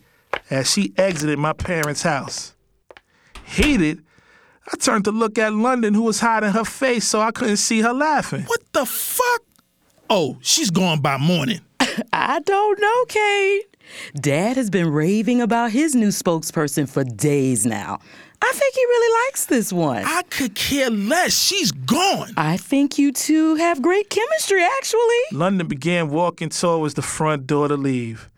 as 0.49 0.71
she 0.71 0.93
exited 0.97 1.39
my 1.39 1.53
parents' 1.53 2.03
house. 2.03 2.55
Heated, 3.45 4.05
I 4.73 4.77
turned 4.77 5.05
to 5.07 5.13
look 5.13 5.39
at 5.39 5.53
London, 5.53 5.95
who 5.95 6.03
was 6.03 6.21
hiding 6.21 6.53
her 6.53 6.65
face 6.65 7.09
so 7.09 7.21
I 7.21 7.33
couldn't 7.33 7.57
see 7.57 7.81
her 7.81 7.93
laughing. 7.93 8.43
What 8.43 8.63
the 8.73 8.87
fuck? 8.87 9.43
Oh, 10.13 10.39
she's 10.41 10.73
gone 10.73 11.01
by 11.01 11.19
morning. 11.19 11.61
I 12.13 12.41
don't 12.41 12.81
know, 12.81 13.05
Kate. 13.07 13.63
Dad 14.17 14.57
has 14.57 14.69
been 14.69 14.91
raving 14.91 15.41
about 15.41 15.71
his 15.71 15.95
new 15.95 16.09
spokesperson 16.09 16.89
for 16.89 17.05
days 17.05 17.65
now. 17.65 18.01
I 18.43 18.53
think 18.53 18.75
he 18.75 18.81
really 18.81 19.27
likes 19.29 19.45
this 19.47 19.73
one. 19.73 20.03
I 20.05 20.23
could 20.23 20.57
care 20.57 20.91
less. 20.91 21.33
She's 21.33 21.71
gone. 21.71 22.33
I 22.37 22.57
think 22.57 22.99
you 22.99 23.13
two 23.13 23.55
have 23.55 23.83
great 23.83 24.11
chemistry, 24.11 24.65
actually. 24.79 25.21
London 25.31 25.69
began 25.69 26.11
walking 26.11 26.49
towards 26.49 26.95
the 26.95 27.03
front 27.03 27.47
door 27.47 27.69
to 27.69 27.77
leave. 27.77 28.29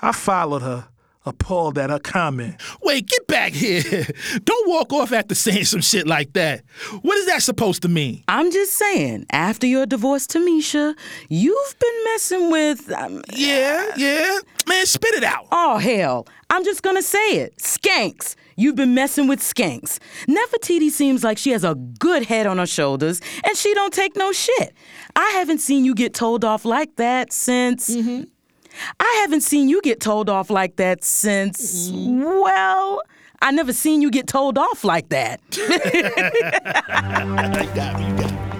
I 0.00 0.10
followed 0.10 0.62
her, 0.62 0.88
appalled 1.30 1.78
at 1.78 1.88
her 1.90 1.98
comment. 1.98 2.60
Wait, 2.82 3.06
get 3.06 3.26
back 3.26 3.52
here. 3.52 3.82
Don't 4.44 4.68
walk 4.68 4.92
off 4.92 5.12
after 5.12 5.34
saying 5.34 5.64
some 5.64 5.80
shit 5.80 6.06
like 6.06 6.34
that. 6.34 6.62
What 7.02 7.16
is 7.16 7.26
that 7.26 7.42
supposed 7.42 7.82
to 7.82 7.88
mean? 7.88 8.22
I'm 8.28 8.50
just 8.50 8.74
saying, 8.74 9.26
after 9.30 9.66
your 9.66 9.86
divorce 9.86 10.26
to 10.28 10.40
Misha, 10.40 10.94
you've 11.28 11.78
been 11.78 12.04
messing 12.04 12.50
with. 12.50 12.92
Um, 12.92 13.22
yeah, 13.32 13.92
yeah. 13.96 14.38
Man, 14.68 14.84
spit 14.86 15.14
it 15.14 15.24
out. 15.24 15.46
Oh, 15.50 15.78
hell. 15.78 16.26
I'm 16.50 16.64
just 16.64 16.82
gonna 16.82 17.02
say 17.02 17.40
it. 17.40 17.56
Skanks. 17.58 18.34
You've 18.56 18.76
been 18.76 18.92
messing 18.92 19.26
with 19.26 19.40
skanks. 19.40 19.98
Nefertiti 20.28 20.90
seems 20.90 21.24
like 21.24 21.38
she 21.38 21.50
has 21.52 21.64
a 21.64 21.76
good 21.98 22.24
head 22.24 22.46
on 22.46 22.58
her 22.58 22.66
shoulders 22.66 23.22
and 23.42 23.56
she 23.56 23.72
don't 23.72 23.92
take 23.92 24.16
no 24.16 24.32
shit. 24.32 24.74
I 25.16 25.30
haven't 25.30 25.58
seen 25.58 25.86
you 25.86 25.94
get 25.94 26.12
told 26.12 26.44
off 26.44 26.66
like 26.66 26.96
that 26.96 27.32
since. 27.32 27.88
Mm-hmm. 27.88 28.24
I 28.98 29.18
haven't 29.22 29.42
seen 29.42 29.68
you 29.68 29.80
get 29.82 30.00
told 30.00 30.28
off 30.28 30.50
like 30.50 30.76
that 30.76 31.04
since. 31.04 31.90
Well, 31.92 33.02
I 33.42 33.50
never 33.50 33.72
seen 33.72 34.02
you 34.02 34.10
get 34.10 34.26
told 34.26 34.58
off 34.58 34.84
like 34.84 35.08
that. 35.10 35.40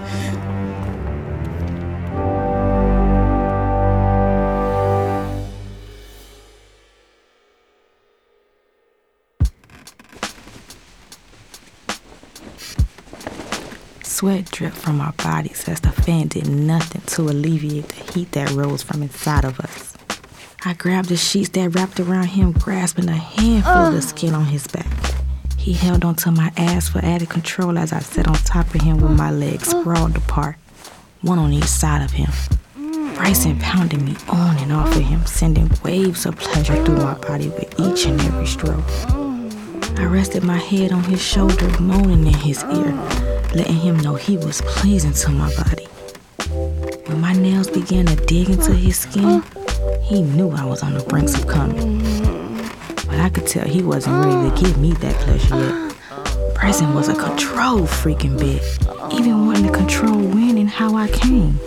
Sweat 14.21 14.51
dripped 14.51 14.77
from 14.77 15.01
our 15.01 15.13
bodies 15.13 15.67
as 15.67 15.79
the 15.79 15.91
fan 15.91 16.27
did 16.27 16.47
nothing 16.47 17.01
to 17.07 17.23
alleviate 17.23 17.87
the 17.87 18.13
heat 18.13 18.31
that 18.33 18.51
rose 18.51 18.83
from 18.83 19.01
inside 19.01 19.45
of 19.45 19.59
us. 19.59 19.90
I 20.63 20.73
grabbed 20.73 21.09
the 21.09 21.17
sheets 21.17 21.49
that 21.49 21.73
wrapped 21.73 21.99
around 21.99 22.27
him, 22.27 22.51
grasping 22.51 23.09
a 23.09 23.13
handful 23.13 23.87
of 23.87 23.93
the 23.93 24.01
skin 24.01 24.35
on 24.35 24.45
his 24.45 24.67
back. 24.67 24.85
He 25.57 25.73
held 25.73 26.05
onto 26.05 26.29
my 26.29 26.51
ass 26.55 26.87
for 26.87 26.99
added 26.99 27.29
control 27.29 27.79
as 27.79 27.91
I 27.91 27.99
sat 27.99 28.27
on 28.27 28.35
top 28.35 28.73
of 28.75 28.81
him 28.81 28.97
with 28.97 29.17
my 29.17 29.31
legs 29.31 29.69
sprawled 29.69 30.15
apart, 30.15 30.57
one 31.21 31.39
on 31.39 31.51
each 31.51 31.65
side 31.65 32.03
of 32.03 32.11
him. 32.11 32.29
Bryson 33.15 33.57
pounded 33.57 34.03
me 34.03 34.15
on 34.29 34.55
and 34.59 34.71
off 34.71 34.95
of 34.95 35.01
him, 35.01 35.25
sending 35.25 35.67
waves 35.83 36.27
of 36.27 36.35
pleasure 36.35 36.83
through 36.85 36.97
my 36.97 37.15
body 37.15 37.49
with 37.49 37.79
each 37.79 38.05
and 38.05 38.21
every 38.21 38.45
stroke. 38.45 38.85
I 39.97 40.05
rested 40.05 40.43
my 40.43 40.57
head 40.57 40.91
on 40.91 41.03
his 41.05 41.21
shoulder, 41.21 41.69
moaning 41.79 42.27
in 42.27 42.33
his 42.35 42.63
ear, 42.65 42.93
letting 43.55 43.77
him 43.77 43.97
know 43.97 44.13
he 44.13 44.37
was 44.37 44.61
pleasing 44.61 45.13
to 45.13 45.31
my 45.31 45.51
body. 45.55 45.85
When 47.07 47.19
my 47.19 47.33
nails 47.33 47.67
began 47.67 48.05
to 48.05 48.15
dig 48.27 48.49
into 48.49 48.73
his 48.73 48.99
skin, 48.99 49.43
he 50.11 50.21
knew 50.23 50.51
I 50.51 50.65
was 50.65 50.83
on 50.83 50.93
the 50.93 51.03
brink 51.03 51.29
of 51.29 51.47
coming. 51.47 51.99
But 53.07 53.19
I 53.21 53.29
could 53.29 53.47
tell 53.47 53.65
he 53.65 53.81
wasn't 53.81 54.25
ready 54.25 54.49
to 54.49 54.61
give 54.61 54.77
me 54.77 54.91
that 54.95 55.15
pleasure 55.21 55.55
yet. 55.55 56.55
Bryson 56.55 56.93
was 56.93 57.07
a 57.07 57.15
control 57.15 57.83
freaking 57.83 58.37
bit, 58.37 58.61
even 59.13 59.45
wanting 59.45 59.67
to 59.67 59.71
control 59.71 60.17
when 60.17 60.57
and 60.57 60.69
how 60.69 60.97
I 60.97 61.07
came. 61.07 61.57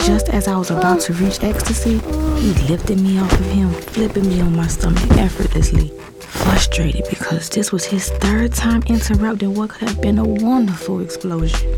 Just 0.00 0.30
as 0.30 0.48
I 0.48 0.56
was 0.56 0.70
about 0.70 1.02
to 1.02 1.12
reach 1.12 1.42
ecstasy, 1.42 1.98
he 2.40 2.54
lifted 2.66 2.98
me 2.98 3.18
off 3.18 3.30
of 3.30 3.44
him, 3.44 3.68
flipping 3.72 4.26
me 4.26 4.40
on 4.40 4.56
my 4.56 4.66
stomach 4.66 5.10
effortlessly. 5.18 5.92
Frustrated 6.20 7.04
because 7.10 7.50
this 7.50 7.72
was 7.72 7.84
his 7.84 8.08
third 8.08 8.54
time 8.54 8.82
interrupting 8.86 9.54
what 9.54 9.68
could 9.68 9.88
have 9.88 10.00
been 10.00 10.18
a 10.18 10.24
wonderful 10.24 11.02
explosion. 11.02 11.74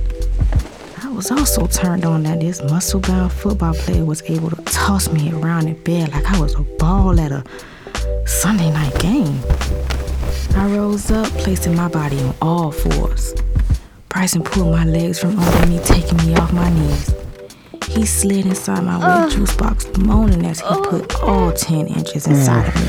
I 1.21 1.23
was 1.23 1.33
also 1.33 1.67
turned 1.67 2.07
on 2.07 2.23
that 2.23 2.41
this 2.41 2.63
muscle 2.63 2.99
bound 2.99 3.31
football 3.31 3.75
player 3.75 4.07
was 4.07 4.23
able 4.23 4.49
to 4.49 4.57
toss 4.63 5.13
me 5.13 5.31
around 5.31 5.69
in 5.69 5.75
bed 5.83 6.13
like 6.13 6.25
I 6.25 6.41
was 6.41 6.55
a 6.55 6.63
ball 6.79 7.21
at 7.21 7.31
a 7.31 7.45
Sunday 8.25 8.71
night 8.71 8.99
game. 9.01 9.39
I 10.57 10.67
rose 10.75 11.11
up, 11.11 11.27
placing 11.33 11.77
my 11.77 11.89
body 11.89 12.19
on 12.23 12.35
all 12.41 12.73
fours. 12.73 13.35
Bryson 14.09 14.43
pulled 14.43 14.73
my 14.73 14.87
legs 14.87 15.19
from 15.19 15.39
under 15.39 15.67
me, 15.67 15.79
taking 15.81 16.17
me 16.27 16.35
off 16.37 16.55
my 16.55 16.71
knees. 16.71 17.15
He 17.89 18.07
slid 18.07 18.47
inside 18.47 18.83
my 18.85 18.97
wet 18.97 19.31
juice 19.31 19.55
box, 19.55 19.87
moaning 19.99 20.47
as 20.47 20.61
he 20.61 20.75
put 20.85 21.23
all 21.23 21.53
10 21.53 21.87
inches 21.89 22.27
inside 22.27 22.69
of 22.69 22.75
me. 22.77 22.89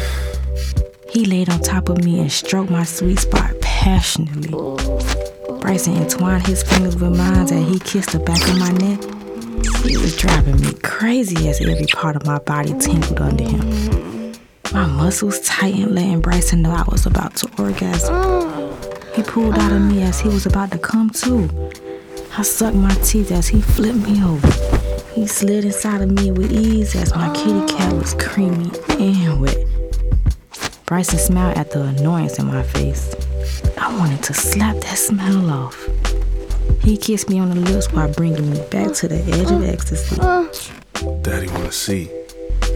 He 1.10 1.26
laid 1.26 1.50
on 1.50 1.60
top 1.60 1.90
of 1.90 2.02
me 2.06 2.22
and 2.22 2.32
stroked 2.32 2.72
my 2.72 2.86
sweet 2.86 3.20
spot 3.20 3.60
passionately. 3.60 4.54
Bryson 5.62 5.96
entwined 5.96 6.48
his 6.48 6.64
fingers 6.64 6.96
with 6.96 7.16
mine 7.16 7.38
as 7.38 7.52
he 7.52 7.78
kissed 7.80 8.12
the 8.12 8.20
back 8.20 8.42
of 8.50 8.58
my 8.58 8.72
neck. 8.72 9.00
He 9.86 9.96
was 9.96 10.18
driving 10.18 10.60
me 10.60 10.74
crazy 10.84 11.48
as 11.48 11.62
every 11.62 11.86
part 11.86 12.16
of 12.16 12.26
my 12.26 12.40
body 12.40 12.74
tingled 12.80 13.22
under 13.22 13.44
him. 13.44 14.34
My 14.74 14.88
muscles 14.88 15.40
tightened, 15.42 15.94
letting 15.94 16.20
Bryson 16.20 16.64
know 16.64 16.72
I 16.72 16.84
was 16.90 17.06
about 17.06 17.36
to 17.38 17.50
orgasm. 17.62 18.76
He 19.14 19.22
pulled 19.22 19.56
out 19.56 19.72
of 19.72 19.82
me 19.82 20.02
as 20.02 20.20
he 20.20 20.30
was 20.30 20.48
about 20.48 20.72
to 20.72 20.80
come 20.80 21.12
to. 21.12 21.48
I 22.38 22.42
sucked 22.42 22.76
my 22.76 22.94
teeth 22.96 23.32
as 23.32 23.48
he 23.48 23.62
flipped 23.62 24.00
me 24.00 24.24
over. 24.24 24.48
He 25.14 25.28
slid 25.28 25.64
inside 25.64 26.02
of 26.02 26.10
me 26.10 26.32
with 26.32 26.52
ease 26.52 26.96
as 26.96 27.14
my 27.14 27.32
kitty 27.36 27.72
cat 27.72 27.94
was 27.94 28.16
creamy 28.16 28.72
and 28.90 29.40
wet. 29.40 29.58
Bryson 30.88 31.20
smiled 31.20 31.58
at 31.58 31.70
the 31.72 31.84
annoyance 31.84 32.40
in 32.40 32.48
my 32.48 32.64
face. 32.64 33.14
I 33.78 33.98
wanted 33.98 34.24
to 34.24 34.34
slap 34.34 34.78
that 34.82 34.98
smell 34.98 35.50
off. 35.50 35.78
He 36.84 36.98
kissed 36.98 37.30
me 37.30 37.40
on 37.40 37.50
the 37.50 37.56
lips 37.56 37.92
while 37.92 38.12
bringing 38.14 38.50
me 38.52 38.60
back 38.72 38.94
to 38.96 39.08
the 39.08 39.22
edge 39.34 39.52
of 39.52 39.64
ecstasy. 39.64 40.16
Daddy 41.22 41.48
wanna 41.48 41.72
see. 41.72 42.10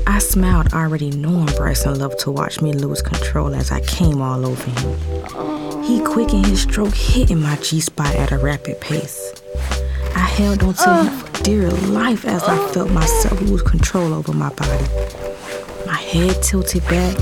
I 0.07 0.19
smiled, 0.19 0.73
already 0.73 1.09
knowing 1.11 1.47
Bryson 1.57 1.97
loved 1.99 2.19
to 2.19 2.31
watch 2.31 2.61
me 2.61 2.73
lose 2.73 3.01
control 3.01 3.55
as 3.55 3.71
I 3.71 3.81
came 3.81 4.21
all 4.21 4.45
over 4.45 4.69
him. 4.69 5.83
He 5.83 5.99
quickened 6.03 6.45
his 6.45 6.61
stroke, 6.61 6.93
hitting 6.93 7.41
my 7.41 7.55
G 7.57 7.79
spot 7.79 8.13
at 8.15 8.31
a 8.31 8.37
rapid 8.37 8.79
pace. 8.79 9.33
I 10.15 10.19
held 10.19 10.63
on 10.63 10.73
to 10.75 10.95
him 10.95 11.17
for 11.17 11.43
dear 11.43 11.69
life 11.71 12.25
as 12.25 12.43
I 12.43 12.57
felt 12.69 12.91
myself 12.91 13.41
lose 13.41 13.63
control 13.63 14.13
over 14.13 14.33
my 14.33 14.49
body. 14.49 14.85
My 15.85 15.97
head 15.97 16.41
tilted 16.43 16.83
back, 16.83 17.17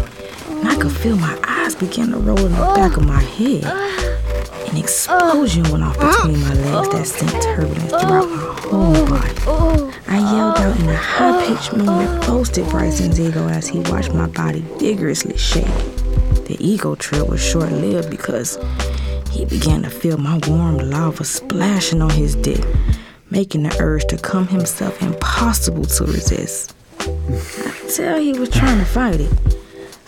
and 0.49 0.67
I 0.67 0.75
could 0.75 0.91
feel 0.91 1.17
my 1.17 1.37
eyes 1.63 1.75
begin 1.75 2.11
to 2.11 2.17
roll 2.17 2.37
in 2.39 2.51
the 2.51 2.73
back 2.75 2.97
of 2.97 3.05
my 3.05 3.21
head. 3.21 3.63
An 4.69 4.77
explosion 4.77 5.63
went 5.71 5.83
off 5.83 5.97
between 5.97 6.41
my 6.41 6.53
legs 6.53 6.89
that 6.89 7.05
sent 7.05 7.43
turbulence 7.43 7.89
throughout 7.89 8.29
my 8.29 8.55
whole 8.59 9.05
body. 9.07 9.93
I 10.07 10.17
yelled 10.17 10.57
out 10.57 10.79
in 10.79 10.89
a 10.89 10.95
high 10.95 11.45
pitched 11.45 11.73
moan 11.73 12.05
that 12.05 12.27
boasted 12.27 12.67
Bryson's 12.69 13.19
ego 13.19 13.47
as 13.47 13.67
he 13.67 13.79
watched 13.79 14.13
my 14.13 14.27
body 14.27 14.59
vigorously 14.77 15.37
shake. 15.37 15.65
The 16.47 16.57
ego 16.59 16.95
trip 16.95 17.29
was 17.29 17.41
short 17.41 17.71
lived 17.71 18.09
because 18.09 18.57
he 19.31 19.45
began 19.45 19.83
to 19.83 19.89
feel 19.89 20.17
my 20.17 20.39
warm 20.47 20.77
lava 20.77 21.23
splashing 21.23 22.01
on 22.01 22.09
his 22.09 22.35
dick, 22.35 22.63
making 23.29 23.63
the 23.63 23.75
urge 23.79 24.05
to 24.07 24.17
come 24.17 24.47
himself 24.47 25.01
impossible 25.01 25.85
to 25.85 26.03
resist. 26.05 26.75
I 26.99 27.05
could 27.05 27.89
tell 27.89 28.19
he 28.19 28.37
was 28.37 28.49
trying 28.49 28.79
to 28.79 28.85
fight 28.85 29.21
it. 29.21 29.52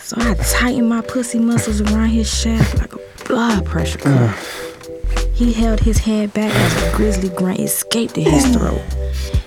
So 0.06 0.18
I 0.20 0.36
tightened 0.36 0.88
my 0.88 1.02
pussy 1.02 1.40
muscles 1.40 1.82
around 1.82 2.10
his 2.10 2.32
shaft 2.32 2.78
like 2.78 2.94
a 2.94 3.00
blood 3.28 3.66
pressure 3.66 3.98
cuff. 3.98 4.88
He 5.34 5.52
held 5.52 5.80
his 5.80 5.98
head 5.98 6.32
back 6.32 6.54
as 6.54 6.84
a 6.84 6.96
grizzly 6.96 7.30
grunt 7.30 7.60
escaped 7.60 8.16
at 8.20 8.28
his 8.28 8.56
throat. 8.56 8.84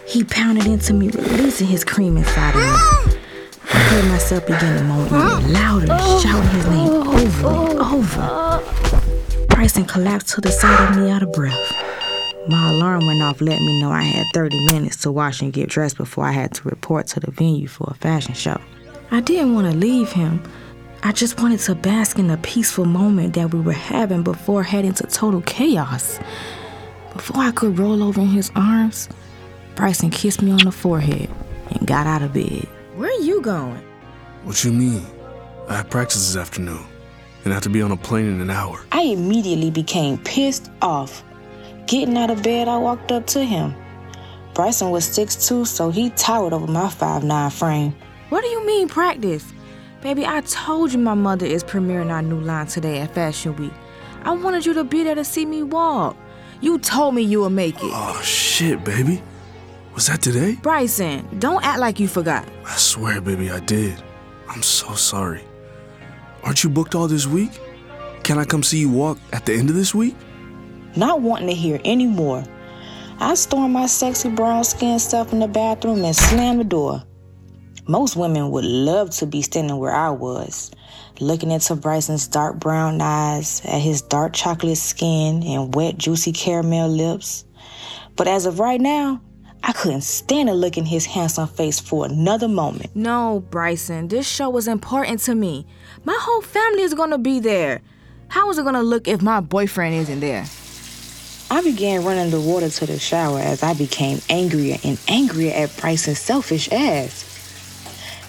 He 0.05 0.25
pounded 0.25 0.67
into 0.67 0.95
me, 0.95 1.11
releasing 1.11 1.69
his 1.69 1.85
cream 1.85 2.17
inside 2.17 2.57
of 2.57 2.61
me. 2.61 3.21
I 3.73 3.79
heard 3.79 4.09
myself 4.09 4.47
begin 4.49 4.79
to 4.79 4.83
moan 4.83 5.53
louder, 5.53 5.87
shouting 6.21 6.51
his 6.51 6.67
name 6.67 6.91
over 6.91 7.71
and 7.71 7.79
over. 7.79 9.47
Bryson 9.51 9.85
collapsed 9.85 10.35
to 10.35 10.41
the 10.41 10.51
side 10.51 10.91
of 10.91 10.97
me 10.97 11.09
out 11.09 11.23
of 11.23 11.31
breath. 11.31 11.73
My 12.49 12.71
alarm 12.71 13.07
went 13.07 13.23
off, 13.23 13.41
letting 13.41 13.65
me 13.65 13.81
know 13.81 13.93
I 13.93 14.03
had 14.03 14.27
30 14.35 14.67
minutes 14.73 14.97
to 15.03 15.13
wash 15.13 15.41
and 15.41 15.53
get 15.53 15.69
dressed 15.69 15.97
before 15.97 16.25
I 16.25 16.33
had 16.33 16.53
to 16.55 16.69
report 16.69 17.07
to 17.09 17.21
the 17.21 17.31
venue 17.31 17.69
for 17.69 17.87
a 17.93 17.95
fashion 17.95 18.35
show. 18.35 18.61
I 19.11 19.21
didn't 19.21 19.55
want 19.55 19.71
to 19.71 19.77
leave 19.77 20.13
him. 20.13 20.43
I 21.03 21.13
just 21.13 21.41
wanted 21.41 21.61
to 21.61 21.75
bask 21.75 22.19
in 22.19 22.27
the 22.27 22.37
peaceful 22.39 22.85
moment 22.85 23.35
that 23.35 23.55
we 23.55 23.61
were 23.61 23.73
having 23.73 24.23
before 24.23 24.63
heading 24.63 24.93
to 24.95 25.07
total 25.07 25.41
chaos. 25.43 26.21
Before 27.15 27.43
I 27.43 27.53
could 27.53 27.79
roll 27.79 28.03
over 28.03 28.21
in 28.21 28.27
his 28.27 28.51
arms, 28.55 29.09
Bryson 29.77 30.11
kissed 30.11 30.43
me 30.43 30.51
on 30.51 30.59
the 30.59 30.73
forehead 30.73 31.31
and 31.71 31.87
got 31.87 32.07
out 32.07 32.21
of 32.21 32.35
bed. 32.35 32.69
Where 32.97 33.09
are 33.09 33.23
you 33.23 33.41
going? 33.41 33.83
What 34.45 34.63
you 34.63 34.73
mean? 34.73 35.07
I 35.69 35.77
have 35.77 35.89
practice 35.89 36.27
this 36.27 36.37
afternoon, 36.37 36.85
and 37.45 37.53
I 37.53 37.55
have 37.55 37.63
to 37.63 37.71
be 37.71 37.81
on 37.81 37.93
a 37.93 37.97
plane 37.97 38.27
in 38.27 38.41
an 38.43 38.51
hour. 38.51 38.79
I 38.93 39.03
immediately 39.03 39.71
became 39.71 40.19
pissed 40.19 40.71
off. 40.83 41.25
Getting 41.87 42.19
out 42.19 42.31
of 42.31 42.43
bed, 42.43 42.69
I 42.69 42.77
walked 42.77 43.11
up 43.11 43.27
to 43.29 43.43
him. 43.43 43.75
Bryson 44.53 44.91
was 44.91 45.07
6'2, 45.07 45.67
so 45.67 45.91
he 45.91 46.11
towered 46.11 46.53
over 46.53 46.67
my 46.67 46.89
5'9 46.89 47.53
frame. 47.53 47.95
What 48.29 48.43
do 48.43 48.49
you 48.49 48.67
mean, 48.67 48.89
practice? 48.89 49.53
Baby, 50.03 50.27
I 50.27 50.43
told 50.43 50.93
you 50.93 50.99
my 50.99 51.15
mother 51.15 51.47
is 51.47 51.65
premiering 51.65 52.13
our 52.13 52.21
new 52.21 52.39
line 52.39 52.67
today 52.67 53.01
at 53.01 53.15
Fashion 53.15 53.57
Week. 53.57 53.73
I 54.23 54.33
wanted 54.33 54.67
you 54.67 54.75
to 54.75 54.85
be 54.85 55.03
there 55.03 55.15
to 55.15 55.25
see 55.25 55.47
me 55.47 55.63
walk. 55.63 56.15
You 56.61 56.79
told 56.79 57.15
me 57.15 57.23
you 57.23 57.41
would 57.41 57.51
make 57.51 57.77
it. 57.77 57.83
Oh, 57.85 58.21
shit, 58.23 58.85
baby. 58.85 59.23
Was 59.95 60.09
that 60.09 60.21
today? 60.21 60.57
Bryson, 60.63 61.27
don't 61.39 61.65
act 61.65 61.81
like 61.81 61.99
you 61.99 62.07
forgot. 62.07 62.47
I 62.67 62.77
swear, 62.77 63.21
baby, 63.21 63.51
I 63.51 63.61
did. 63.61 64.01
I'm 64.49 64.63
so 64.63 64.95
sorry. 64.95 65.43
Aren't 66.43 66.63
you 66.63 66.71
booked 66.71 66.95
all 66.95 67.09
this 67.09 67.27
week? 67.27 67.59
Can 68.25 68.39
I 68.39 68.45
come 68.45 68.63
see 68.63 68.79
you 68.79 68.91
walk 68.91 69.19
at 69.33 69.47
the 69.47 69.55
end 69.55 69.71
of 69.71 69.75
this 69.75 69.95
week? 69.95 70.15
Not 70.97 71.23
wanting 71.23 71.49
to 71.49 71.55
hear 71.55 71.81
any 71.85 72.07
more. 72.07 72.45
I 73.21 73.35
stormed 73.35 73.73
my 73.73 73.87
sexy 73.87 74.29
brown 74.29 74.65
skin 74.65 74.99
stuff 74.99 75.33
in 75.33 75.39
the 75.39 75.49
bathroom 75.49 76.05
and 76.05 76.15
slammed 76.15 76.61
the 76.61 76.65
door. 76.65 77.03
Most 77.89 78.17
women 78.17 78.51
would 78.51 78.67
love 78.67 79.09
to 79.17 79.25
be 79.25 79.41
standing 79.41 79.79
where 79.79 79.95
I 79.95 80.11
was, 80.11 80.71
looking 81.21 81.51
into 81.51 81.75
Bryson's 81.75 82.29
dark 82.29 82.61
brown 82.61 83.01
eyes, 83.01 83.63
at 83.65 83.81
his 83.81 84.03
dark 84.03 84.35
chocolate 84.35 84.77
skin 84.77 85.43
and 85.43 85.75
wet, 85.75 85.97
juicy 85.97 86.33
caramel 86.33 86.89
lips. 86.91 87.47
But 88.15 88.29
as 88.29 88.45
of 88.45 88.61
right 88.61 88.79
now, 88.79 89.23
I 89.65 89.73
couldn't 89.73 90.03
stand 90.03 90.51
to 90.51 90.55
look 90.55 90.77
in 90.77 90.85
his 90.85 91.07
handsome 91.07 91.49
face 91.49 91.81
for 91.81 92.05
another 92.05 92.47
moment. 92.47 92.95
No, 92.95 93.43
Bryson, 93.49 94.09
this 94.09 94.29
show 94.29 94.51
was 94.51 94.69
important 94.69 95.21
to 95.21 95.35
me. 95.35 95.67
My 96.05 96.17
whole 96.21 96.43
family 96.43 96.83
is 96.83 96.93
gonna 96.93 97.17
be 97.17 97.41
there. 97.41 97.81
How 98.29 98.51
is 98.51 98.59
it 98.59 98.65
gonna 98.65 98.83
look 98.83 99.09
if 99.09 99.23
my 99.23 99.41
boyfriend 99.41 99.95
isn't 99.95 100.21
there? 100.21 100.45
I 101.51 101.63
began 101.63 102.05
running 102.05 102.31
the 102.31 102.41
water 102.41 102.69
to 102.69 102.87
the 102.87 102.99
shower 102.99 103.39
as 103.39 103.63
I 103.63 103.73
became 103.73 104.21
angrier 104.29 104.77
and 104.85 105.01
angrier 105.09 105.55
at 105.55 105.75
Bryson's 105.79 106.19
selfish 106.19 106.71
ass. 106.71 107.28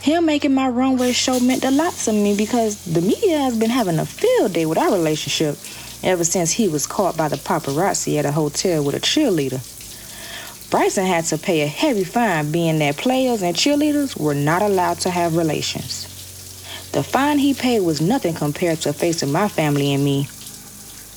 Him 0.02 0.26
making 0.26 0.54
my 0.54 0.70
runway 0.70 1.12
show 1.12 1.40
meant 1.40 1.66
a 1.66 1.72
lot 1.72 1.94
to 1.94 2.14
me 2.14 2.36
because 2.36 2.86
the 2.86 3.02
media 3.02 3.40
has 3.40 3.58
been 3.58 3.70
having 3.70 4.00
a 4.00 4.06
field 4.06 4.54
day 4.54 4.66
with 4.66 4.78
our 4.78 4.92
relationship 4.94 5.58
ever 6.04 6.24
since 6.24 6.52
he 6.52 6.70
was 6.70 6.88
caught 6.88 7.18
by 7.18 7.28
the 7.28 7.36
paparazzi 7.36 8.18
at 8.18 8.26
a 8.26 8.32
hotel 8.32 8.84
with 8.84 8.96
a 8.96 9.00
cheerleader. 9.00 9.60
Bryson 10.70 11.06
had 11.06 11.26
to 11.26 11.38
pay 11.38 11.62
a 11.62 11.68
heavy 11.68 12.06
fine 12.06 12.52
being 12.52 12.80
that 12.80 12.96
players 12.96 13.42
and 13.42 13.56
cheerleaders 13.56 14.18
were 14.18 14.36
not 14.36 14.62
allowed 14.62 15.00
to 15.00 15.10
have 15.10 15.36
relations. 15.36 16.06
The 16.94 17.04
fine 17.04 17.38
he 17.38 17.54
paid 17.54 17.82
was 17.82 18.00
nothing 18.00 18.36
compared 18.36 18.80
to 18.82 18.94
facing 18.94 19.32
my 19.32 19.48
family 19.48 19.94
and 19.94 20.04
me. 20.04 20.28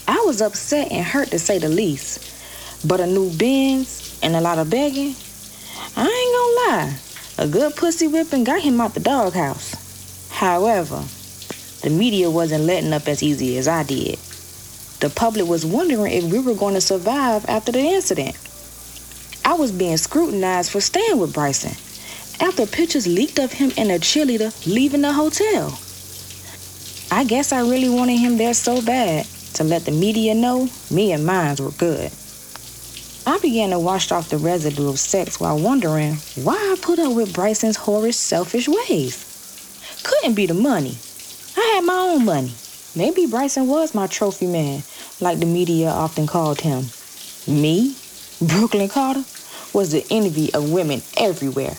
I 0.08 0.22
was 0.26 0.42
upset 0.42 0.90
and 0.90 1.04
hurt 1.04 1.28
to 1.28 1.38
say 1.38 1.58
the 1.58 1.68
least. 1.68 2.86
But 2.86 3.00
a 3.00 3.06
new 3.06 3.30
Benz 3.36 4.18
and 4.22 4.34
a 4.34 4.40
lot 4.40 4.58
of 4.58 4.68
begging, 4.68 5.14
I 5.96 6.02
ain't 6.02 6.68
gonna 6.68 6.88
lie. 6.88 6.98
A 7.42 7.48
good 7.48 7.74
pussy 7.74 8.07
whipping 8.07 8.44
got 8.44 8.62
him 8.62 8.81
out 8.81 8.94
the 8.94 9.00
doghouse. 9.00 10.28
However, 10.31 11.02
the 11.83 11.90
media 11.90 12.31
wasn't 12.31 12.66
letting 12.66 12.92
up 12.92 13.09
as 13.09 13.20
easy 13.20 13.59
as 13.59 13.66
I 13.66 13.83
did. 13.83 14.16
The 15.00 15.12
public 15.12 15.48
was 15.48 15.66
wondering 15.66 16.12
if 16.12 16.22
we 16.31 16.38
were 16.38 16.55
going 16.55 16.74
to 16.74 16.81
survive 16.81 17.44
after 17.48 17.72
the 17.72 17.81
incident. 17.81 18.37
I 19.44 19.55
was 19.55 19.72
being 19.72 19.96
scrutinized 19.96 20.70
for 20.70 20.81
staying 20.81 21.18
with 21.18 21.35
Bryson 21.35 21.72
after 22.38 22.64
pictures 22.64 23.09
leaked 23.09 23.40
of 23.40 23.52
him 23.52 23.72
and 23.76 23.90
a 23.90 23.98
cheerleader 23.98 24.55
leaving 24.64 25.02
the 25.02 25.12
hotel. 25.12 25.76
I 27.11 27.24
guess 27.24 27.52
I 27.52 27.62
really 27.62 27.90
wanted 27.90 28.18
him 28.18 28.37
there 28.37 28.55
so 28.55 28.81
bad 28.83 29.26
to 29.55 29.64
let 29.64 29.85
the 29.85 29.90
media 29.90 30.37
know 30.37 30.68
me 30.92 31.11
and 31.11 31.26
mines 31.26 31.61
were 31.61 31.72
good. 31.72 32.12
I 33.24 33.38
began 33.38 33.70
to 33.70 33.78
wash 33.78 34.11
off 34.11 34.30
the 34.30 34.38
residue 34.38 34.88
of 34.88 34.98
sex 34.98 35.38
while 35.38 35.56
wondering 35.56 36.14
why 36.35 36.56
I 36.56 36.76
put 36.82 36.98
up 36.98 37.14
with 37.14 37.32
Bryson's 37.32 37.76
horrid, 37.76 38.16
selfish 38.16 38.68
ways. 38.68 40.02
Couldn't 40.02 40.35
be 40.35 40.46
the 40.46 40.54
money. 40.54 40.96
I 41.56 41.74
had 41.74 41.85
my 41.85 41.94
own 41.94 42.24
money. 42.24 42.52
Maybe 42.96 43.26
Bryson 43.26 43.68
was 43.68 43.94
my 43.94 44.08
trophy 44.08 44.48
man, 44.48 44.82
like 45.20 45.38
the 45.38 45.46
media 45.46 45.88
often 45.88 46.26
called 46.26 46.62
him. 46.62 46.87
Me, 47.46 47.94
Brooklyn 48.40 48.88
Carter, 48.88 49.24
was 49.72 49.92
the 49.92 50.04
envy 50.11 50.52
of 50.52 50.72
women 50.72 51.00
everywhere. 51.16 51.76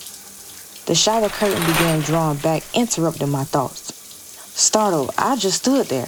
The 0.85 0.95
shower 0.95 1.27
curtain 1.27 1.65
began 1.65 1.99
drawing 1.99 2.37
back, 2.37 2.63
interrupting 2.73 3.29
my 3.29 3.43
thoughts. 3.43 3.93
Startled, 4.55 5.11
I 5.17 5.35
just 5.35 5.57
stood 5.59 5.87
there, 5.87 6.07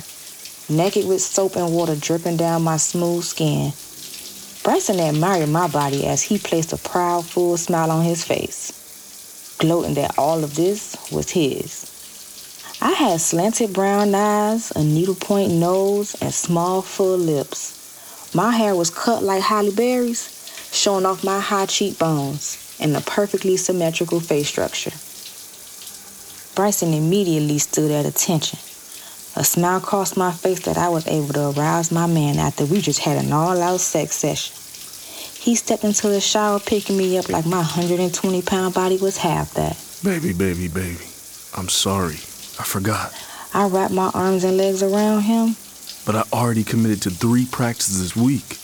naked 0.70 1.06
with 1.06 1.22
soap 1.22 1.58
and 1.58 1.76
water 1.76 1.96
dripping 1.96 2.38
down 2.38 2.64
my 2.64 2.78
smooth 2.78 3.26
skin. 3.26 3.74
Bryson 4.66 5.00
admired 5.00 5.50
my 5.50 5.68
body 5.68 6.08
as 6.08 6.24
he 6.24 6.40
placed 6.40 6.74
a 6.74 6.78
proud, 6.78 7.24
full 7.24 7.56
smile 7.56 7.92
on 7.92 8.04
his 8.04 8.24
face, 8.24 9.56
gloating 9.60 9.94
that 9.94 10.18
all 10.18 10.44
of 10.44 10.56
this 10.56 10.98
was 11.12 11.30
his. 11.30 11.86
I 12.82 12.90
had 12.94 13.22
slanted 13.22 13.74
brown 13.74 14.16
eyes, 14.16 14.72
a 14.72 14.84
needlepoint 14.84 15.52
nose, 15.52 16.16
and 16.20 16.34
small, 16.34 16.82
full 16.82 17.16
lips. 17.16 18.34
My 18.34 18.54
hair 18.58 18.76
was 18.76 18.90
cut 18.90 19.22
like 19.22 19.44
Halle 19.44 19.72
Berry's, 19.72 20.72
showing 20.72 21.06
off 21.06 21.24
my 21.24 21.40
high 21.40 21.68
cheekbones 21.68 22.76
and 22.80 22.98
a 22.98 23.02
perfectly 23.02 23.58
symmetrical 23.58 24.20
face 24.20 24.48
structure. 24.48 24.94
Bryson 26.56 26.92
immediately 26.92 27.60
stood 27.60 27.92
at 27.92 28.08
attention. 28.08 28.58
A 29.38 29.44
smile 29.44 29.82
crossed 29.82 30.16
my 30.16 30.32
face 30.32 30.62
that 30.62 30.78
I 30.78 30.88
was 30.88 31.06
able 31.08 31.34
to 31.34 31.50
arouse 31.50 31.92
my 31.92 32.08
man 32.08 32.38
after 32.38 32.66
we 32.66 32.80
just 32.80 33.00
had 33.00 33.24
an 33.24 33.34
all 33.34 33.62
out 33.62 33.82
sex 33.82 34.16
session. 34.16 34.56
He 35.42 35.56
stepped 35.56 35.84
into 35.84 36.08
the 36.08 36.22
shower, 36.22 36.60
picking 36.60 36.96
me 36.96 37.18
up 37.18 37.28
like 37.28 37.46
my 37.46 37.58
120 37.58 38.42
pound 38.44 38.74
body 38.74 38.98
was 38.98 39.18
half 39.18 39.54
that. 39.56 39.78
Baby, 40.04 40.32
baby, 40.32 40.70
baby. 40.70 41.04
I'm 41.54 41.68
sorry. 41.68 42.16
I 42.16 42.64
forgot. 42.64 43.14
I 43.54 43.68
wrapped 43.68 43.94
my 43.94 44.10
arms 44.14 44.46
and 44.46 44.56
legs 44.56 44.82
around 44.82 45.24
him. 45.24 45.58
But 46.06 46.16
I 46.16 46.24
already 46.32 46.64
committed 46.64 47.02
to 47.02 47.10
three 47.10 47.46
practices 47.46 48.02
this 48.02 48.16
week. 48.16 48.58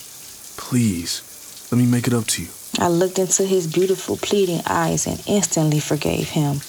Please, 0.56 1.68
let 1.70 1.80
me 1.80 1.86
make 1.86 2.08
it 2.08 2.14
up 2.14 2.28
to 2.28 2.44
you. 2.44 2.50
I 2.80 2.88
looked 2.88 3.20
into 3.20 3.44
his 3.44 3.72
beautiful, 3.72 4.16
pleading 4.16 4.62
eyes 4.66 5.06
and 5.06 5.22
instantly 5.28 5.82
forgave 5.82 6.30
him. 6.30 6.62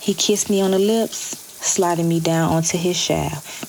He 0.00 0.14
kissed 0.14 0.48
me 0.48 0.60
on 0.60 0.70
the 0.70 0.78
lips, 0.78 1.41
sliding 1.62 2.08
me 2.08 2.20
down 2.20 2.50
onto 2.52 2.76
his 2.76 2.96
shaft. 2.96 3.68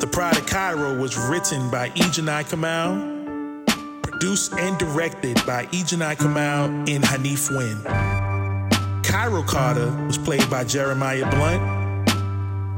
The 0.00 0.10
Pride 0.10 0.36
of 0.36 0.46
Kyro 0.46 1.00
was 1.00 1.16
written 1.16 1.70
by 1.70 1.88
Ejanai 1.90 2.48
Kamal, 2.50 3.64
produced 4.02 4.52
and 4.54 4.76
directed 4.78 5.36
by 5.46 5.66
Ejanai 5.66 6.18
Kamal 6.18 6.66
and 6.66 7.04
Hanif 7.04 7.50
Wynn. 7.50 7.78
Kyro 9.02 9.46
Carter 9.46 9.90
was 10.06 10.18
played 10.18 10.48
by 10.50 10.64
Jeremiah 10.64 11.28
Blunt. 11.30 11.62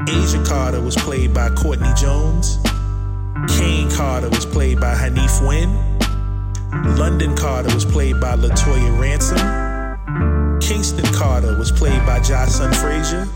Asia 0.09 0.45
Carter 0.47 0.81
was 0.81 0.95
played 0.97 1.33
by 1.35 1.51
Courtney 1.51 1.93
Jones. 1.97 2.59
Kane 3.49 3.91
Carter 3.91 4.29
was 4.29 4.47
played 4.47 4.81
by 4.81 4.95
Hanif 4.95 5.47
Wynn. 5.47 5.73
London 6.97 7.37
Carter 7.37 7.73
was 7.75 7.85
played 7.85 8.21
by 8.21 8.37
Latoya 8.37 9.01
Ransom. 9.01 10.61
Kingston 10.61 11.05
Carter 11.15 11.57
was 11.59 11.71
played 11.71 12.05
by 12.07 12.21
Jocelyn 12.21 12.73
Frazier. 12.75 13.29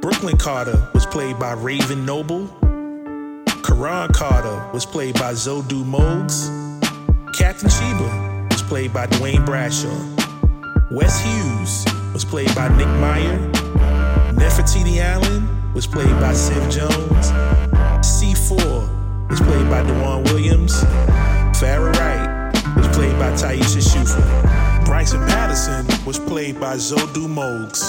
Brooklyn 0.00 0.36
Carter 0.36 0.88
was 0.94 1.06
played 1.06 1.38
by 1.38 1.52
Raven 1.52 2.04
Noble. 2.04 2.46
Karan 3.64 4.12
Carter 4.12 4.70
was 4.72 4.86
played 4.86 5.14
by 5.14 5.32
Zodu 5.32 5.84
Mogs. 5.84 6.48
Captain 7.36 7.68
Sheba 7.68 8.48
was 8.50 8.62
played 8.62 8.92
by 8.92 9.06
Dwayne 9.06 9.44
Bradshaw. 9.44 9.98
Wes 10.90 11.20
Hughes 11.20 11.84
was 12.12 12.24
played 12.24 12.54
by 12.54 12.68
Nick 12.76 12.88
Meyer. 13.00 13.38
Nefertiti 14.32 14.98
Allen 14.98 15.74
was 15.74 15.86
played 15.86 16.08
by 16.20 16.32
Siv 16.32 16.70
Jones. 16.70 17.67
C4 19.28 19.30
was 19.30 19.40
played 19.40 19.70
by 19.70 19.82
Dewan 19.82 20.24
Williams. 20.24 20.82
Farrah 21.58 21.92
Wright 21.94 22.76
was 22.76 22.88
played 22.96 23.18
by 23.18 23.30
Taisha 23.32 23.82
Shufa. 23.82 24.84
Bryson 24.84 25.20
Patterson 25.26 25.86
was 26.06 26.18
played 26.18 26.58
by 26.60 26.76
Zodu 26.76 27.28
Mogs. 27.28 27.82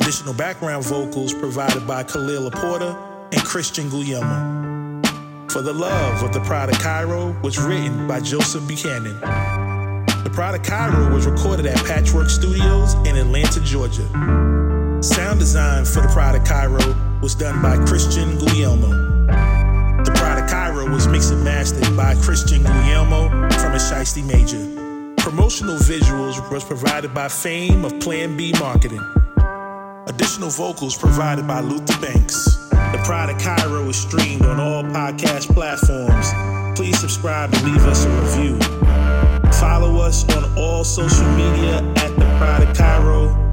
Additional 0.00 0.34
background 0.34 0.84
vocals 0.84 1.32
provided 1.32 1.86
by 1.86 2.02
Khalil 2.02 2.50
Laporta 2.50 2.96
and 3.32 3.42
Christian 3.44 3.88
Guillermo. 3.90 5.02
For 5.48 5.62
the 5.62 5.72
Love 5.72 6.22
of 6.22 6.32
the 6.32 6.40
Pride 6.40 6.68
of 6.68 6.76
Kyro 6.76 7.40
was 7.42 7.58
written 7.58 8.08
by 8.08 8.20
Joseph 8.20 8.66
Buchanan. 8.66 9.20
The 9.20 10.30
Pride 10.32 10.54
of 10.54 10.62
Kyro 10.62 11.12
was 11.12 11.26
recorded 11.26 11.66
at 11.66 11.76
Patchwork 11.84 12.28
Studios 12.28 12.94
in 13.06 13.16
Atlanta, 13.16 13.60
Georgia. 13.60 14.08
Sound 15.02 15.38
design 15.38 15.84
for 15.84 16.00
The 16.00 16.08
Pride 16.08 16.34
of 16.34 16.44
Kyro 16.44 17.22
was 17.22 17.34
done 17.34 17.62
by 17.62 17.76
Christian 17.86 18.36
Guillermo. 18.38 19.13
Kyro 20.48 20.92
was 20.92 21.06
mixed 21.08 21.32
and 21.32 21.44
mastered 21.44 21.96
by 21.96 22.14
Christian 22.16 22.62
Guillermo 22.62 23.28
from 23.28 23.72
a 23.72 23.78
Shiesty 23.78 24.24
Major. 24.24 24.60
Promotional 25.16 25.76
visuals 25.76 26.38
was 26.50 26.64
provided 26.64 27.14
by 27.14 27.28
Fame 27.28 27.84
of 27.84 27.98
Plan 28.00 28.36
B 28.36 28.52
Marketing. 28.58 29.00
Additional 30.06 30.50
vocals 30.50 30.96
provided 30.96 31.46
by 31.46 31.60
Luther 31.60 31.98
Banks. 32.00 32.44
The 32.70 33.00
Pride 33.04 33.30
of 33.30 33.38
Kyro 33.38 33.88
is 33.88 33.96
streamed 33.96 34.44
on 34.44 34.60
all 34.60 34.82
podcast 34.84 35.52
platforms. 35.52 36.28
Please 36.78 36.98
subscribe 36.98 37.52
and 37.54 37.64
leave 37.64 37.84
us 37.86 38.04
a 38.04 38.10
review. 38.10 38.58
Follow 39.52 40.00
us 40.00 40.28
on 40.36 40.58
all 40.58 40.84
social 40.84 41.26
media 41.32 41.78
at 41.96 42.14
The 42.16 42.36
Pride 42.38 42.68
of 42.68 42.76
Kyro. 42.76 43.43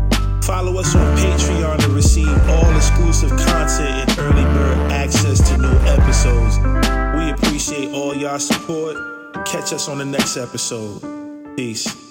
Follow 0.43 0.79
us 0.79 0.95
on 0.95 1.17
Patreon 1.17 1.79
to 1.79 1.89
receive 1.89 2.49
all 2.49 2.75
exclusive 2.75 3.29
content 3.29 4.09
and 4.09 4.19
early 4.19 4.43
bird 4.43 4.91
access 4.91 5.47
to 5.49 5.57
new 5.57 5.77
episodes. 5.87 6.57
We 7.15 7.29
appreciate 7.31 7.93
all 7.93 8.15
y'all 8.15 8.39
support. 8.39 8.95
Catch 9.45 9.73
us 9.73 9.87
on 9.87 9.99
the 9.99 10.05
next 10.05 10.37
episode. 10.37 11.55
Peace. 11.55 12.10